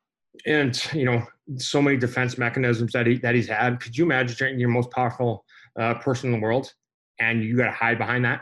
[0.47, 1.23] and you know
[1.59, 3.79] so many defense mechanisms that he that he's had.
[3.81, 5.45] Could you imagine your most powerful
[5.79, 6.73] uh, person in the world,
[7.21, 8.41] and you got to hide behind that?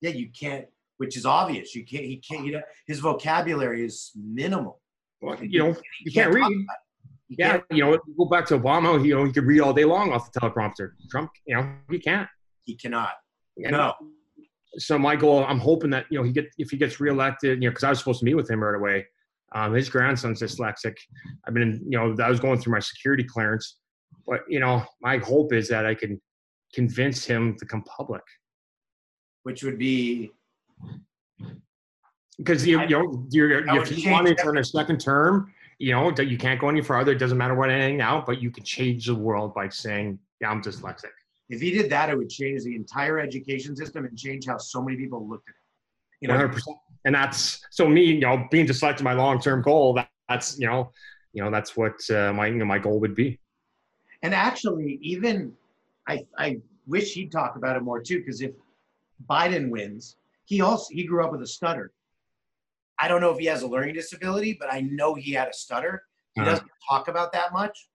[0.00, 0.66] Yeah, you can't,
[0.96, 1.74] which is obvious.
[1.74, 2.04] You can't.
[2.04, 2.46] He can't.
[2.46, 4.79] You know, his vocabulary is minimal.
[5.20, 6.46] Well, you know, you can't read.
[6.48, 6.66] You
[7.38, 9.04] Yeah, can't- you know, go back to Obama.
[9.04, 10.92] You know, he could read all day long off the teleprompter.
[11.10, 12.28] Trump, you know, he can't.
[12.64, 13.12] he cannot.
[13.56, 13.94] And No.
[14.76, 17.68] So my goal, I'm hoping that you know he get if he gets reelected, you
[17.68, 19.06] know, because I was supposed to meet with him right away.
[19.52, 20.96] Um, his grandson's dyslexic.
[21.46, 23.78] I've been, you know, I was going through my security clearance,
[24.28, 26.20] but you know, my hope is that I can
[26.72, 28.22] convince him to come public.
[29.42, 30.30] Which would be
[32.42, 35.52] because you, I- you know you're, would if you want to turn a second term,
[35.78, 37.12] you know that you can't go any farther.
[37.12, 40.50] It doesn't matter what anything now, but you can change the world by saying, "Yeah,
[40.50, 41.10] I'm dyslexic."
[41.48, 44.80] if he did that, it would change the entire education system and change how so
[44.80, 45.56] many people looked at it.
[46.20, 46.76] You know, hundred percent.
[47.04, 48.04] And that's so me.
[48.04, 49.94] You know, being dyslexic, my long term goal.
[49.94, 50.92] That, that's you know,
[51.32, 53.38] you know, that's what uh, my you know, my goal would be.
[54.22, 55.52] and actually, even
[56.06, 58.52] I I wish he'd talk about it more too, because if
[59.28, 61.90] Biden wins, he also he grew up with a stutter.
[63.00, 65.52] I don't know if he has a learning disability, but I know he had a
[65.52, 66.02] stutter.
[66.34, 66.50] He Uh-huh.
[66.50, 67.88] doesn't talk about that much.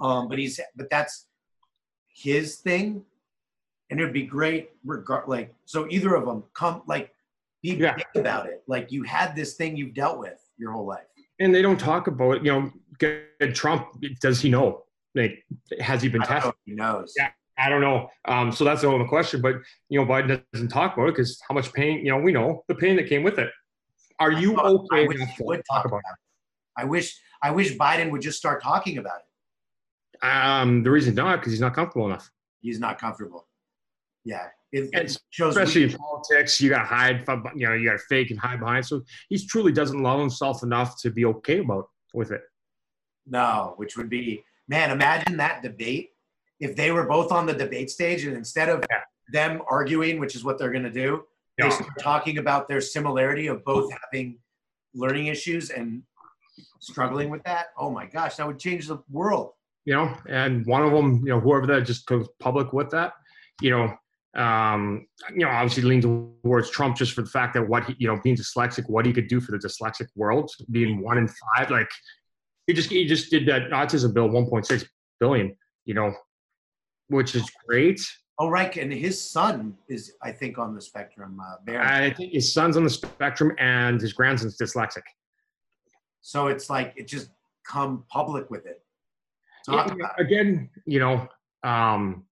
[0.00, 1.26] Um, but he's but that's
[2.14, 3.04] his thing,
[3.90, 4.70] and it'd be great.
[4.84, 7.14] Regard like so, either of them come like
[7.62, 7.94] be Yeah.
[7.94, 8.62] big about it.
[8.66, 11.06] Like you had this thing you've dealt with your whole life.
[11.38, 12.44] And they don't talk about it.
[12.44, 13.88] You know, get- Trump.
[14.20, 14.84] Does he know?
[15.14, 15.44] Like,
[15.80, 16.54] has he been I don't know tested?
[16.64, 17.14] he knows.
[17.16, 17.30] Yeah.
[17.58, 18.08] I don't know.
[18.24, 19.40] Um, so that's the only question.
[19.40, 19.56] But
[19.88, 22.04] you know, Biden doesn't talk about it because how much pain?
[22.04, 23.50] You know, we know the pain that came with it.
[24.22, 26.16] Are you I okay wish he would talk about it.
[26.76, 30.24] I wish I wish Biden would just start talking about it.
[30.26, 32.30] Um, the reason not because he's not comfortable enough.
[32.60, 33.48] He's not comfortable.
[34.24, 35.56] Yeah, it, it shows.
[35.56, 37.24] Especially in politics, you got to hide.
[37.56, 38.86] You know, you got to fake and hide behind.
[38.86, 42.42] So he truly doesn't love himself enough to be okay about with it.
[43.26, 44.90] no, which would be man.
[44.92, 46.10] Imagine that debate
[46.60, 49.00] if they were both on the debate stage and instead of Yeah.
[49.32, 51.24] them arguing, which is what they're going to do,
[51.58, 51.70] they Yeah.
[51.70, 54.38] start talking about their similarity of both having
[54.94, 56.02] learning issues and
[56.80, 57.66] struggling with that.
[57.76, 59.52] Oh my gosh, that would change the world.
[59.84, 63.14] you know, and one of them, you know, whoever that just goes public with that,
[63.60, 63.92] you know,
[64.40, 68.06] um, you know, obviously lean towards Trump just for the fact that what he, you
[68.06, 71.68] know, being dyslexic, what he could do for the dyslexic world, being one in five,
[71.70, 71.90] like
[72.68, 74.86] he just he just did that autism bill, 1.6
[75.18, 76.14] billion, you know,
[77.08, 78.00] which is great.
[78.42, 81.40] Oh right, and his son is, I think, on the spectrum.
[81.40, 81.86] Uh, Barron.
[81.86, 85.04] I think his son's on the spectrum and his grandson's dyslexic.
[86.22, 87.28] so it's like it just
[87.64, 88.82] come public with it.
[89.64, 91.28] Talk Yeah, about again, you know,
[91.62, 92.24] um,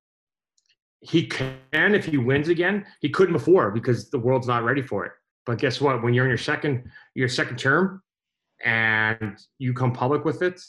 [1.01, 2.85] he can if he wins again.
[3.01, 5.13] He couldn't before because the world's not ready for it.
[5.47, 6.03] But guess what?
[6.03, 8.03] When you're in your second your second term
[8.65, 10.61] and you come public with it,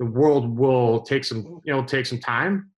[0.00, 2.72] the world will take some you know take some time,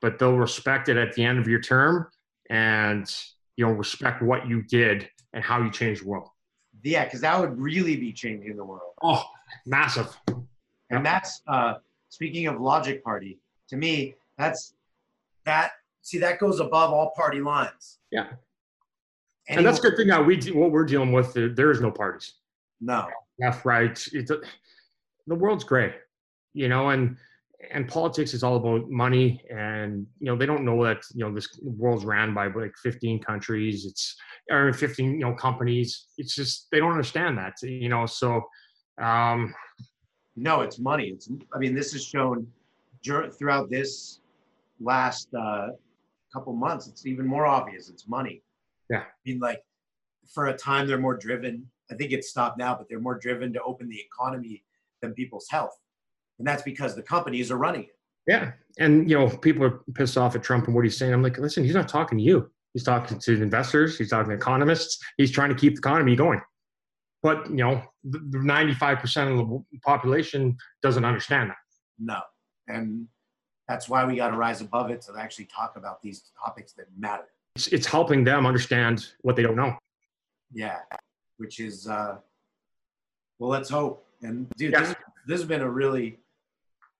[0.00, 2.08] but they'll respect it at the end of your term
[2.50, 3.14] and
[3.56, 6.28] you know respect what you did and how you changed the world.
[6.82, 8.92] Yeah, because that would really be changing the world.
[9.02, 9.24] Oh,
[9.66, 10.16] massive.
[10.90, 11.74] And that's uh,
[12.08, 13.38] speaking of Logic Party.
[13.68, 14.74] To me, that's
[15.44, 15.72] that.
[16.02, 17.98] See, that goes above all party lines.
[18.10, 18.28] Yeah.
[19.48, 20.22] And that's a good thing now.
[20.22, 21.34] We do, what we're dealing with.
[21.34, 22.34] There, is no parties.
[22.80, 23.08] No,
[23.40, 24.08] left, right.
[24.12, 24.40] It's a,
[25.26, 25.94] the world's gray,
[26.54, 27.16] you know, and
[27.72, 31.34] and politics is all about money, and you know they don't know that you know
[31.34, 33.84] this world's ran by like 15 countries.
[33.84, 34.16] It's
[34.50, 36.06] or 15 you know companies.
[36.18, 38.06] It's just they don't understand that, you know.
[38.06, 38.42] So,
[39.00, 39.54] um,
[40.36, 41.08] no, it's money.
[41.08, 41.28] It's.
[41.54, 42.46] I mean, this is shown
[43.04, 44.20] throughout this
[44.80, 45.68] last uh,
[46.32, 46.86] couple months.
[46.86, 47.88] It's even more obvious.
[47.88, 48.42] It's money.
[48.90, 49.00] Yeah.
[49.00, 49.62] I mean, like
[50.32, 51.66] for a time, they're more driven.
[51.90, 54.62] I think it's stopped now, but they're more driven to open the economy
[55.00, 55.76] than people's health,
[56.38, 57.96] and that's because the companies are running it.
[58.26, 61.12] yeah, and you know people are pissed off at Trump and what he's saying.
[61.12, 62.50] I'm like, listen, he's not talking to you.
[62.74, 63.98] He's talking to investors.
[63.98, 64.98] He's talking to economists.
[65.16, 66.40] He's trying to keep the economy going.
[67.22, 71.56] But you know, the the 95% of the population doesn't understand that.
[71.98, 72.20] No.
[72.68, 73.08] And
[73.66, 76.86] that's why we got to rise above it to actually talk about these topics that
[76.96, 77.24] matter.
[77.56, 79.76] It's, it's helping them understand what they don't know.
[80.52, 80.78] Yeah.
[81.38, 82.16] Which is, uh,
[83.38, 84.06] well, let's hope.
[84.22, 84.80] And dude, Yeah.
[84.80, 84.94] this,
[85.26, 86.18] this has been a really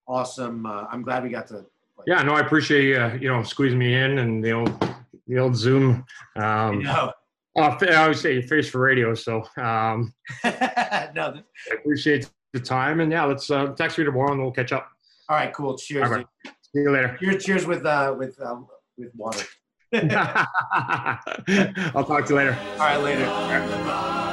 [0.08, 1.56] awesome, uh, I'm glad we got to.
[1.96, 4.88] Like, Yeah, no, I appreciate you, uh, you know, squeezing me in and the old,
[5.26, 6.04] the old Zoom.
[6.36, 7.12] Um, know,
[7.56, 11.42] oh, I always say your face for radio, so um, no, I
[11.74, 13.00] appreciate the time.
[13.00, 14.88] And yeah, let's uh, text me tomorrow and we'll catch up.
[15.28, 15.76] all right, cool.
[15.76, 16.04] Cheers.
[16.04, 16.26] All right.
[16.44, 17.16] See you later.
[17.20, 18.56] Cheers, cheers with, uh, with, uh,
[18.96, 19.44] with water.
[19.92, 20.04] I'll
[22.04, 22.58] talk to you later.
[22.72, 23.24] All right, later.
[23.24, 24.27] I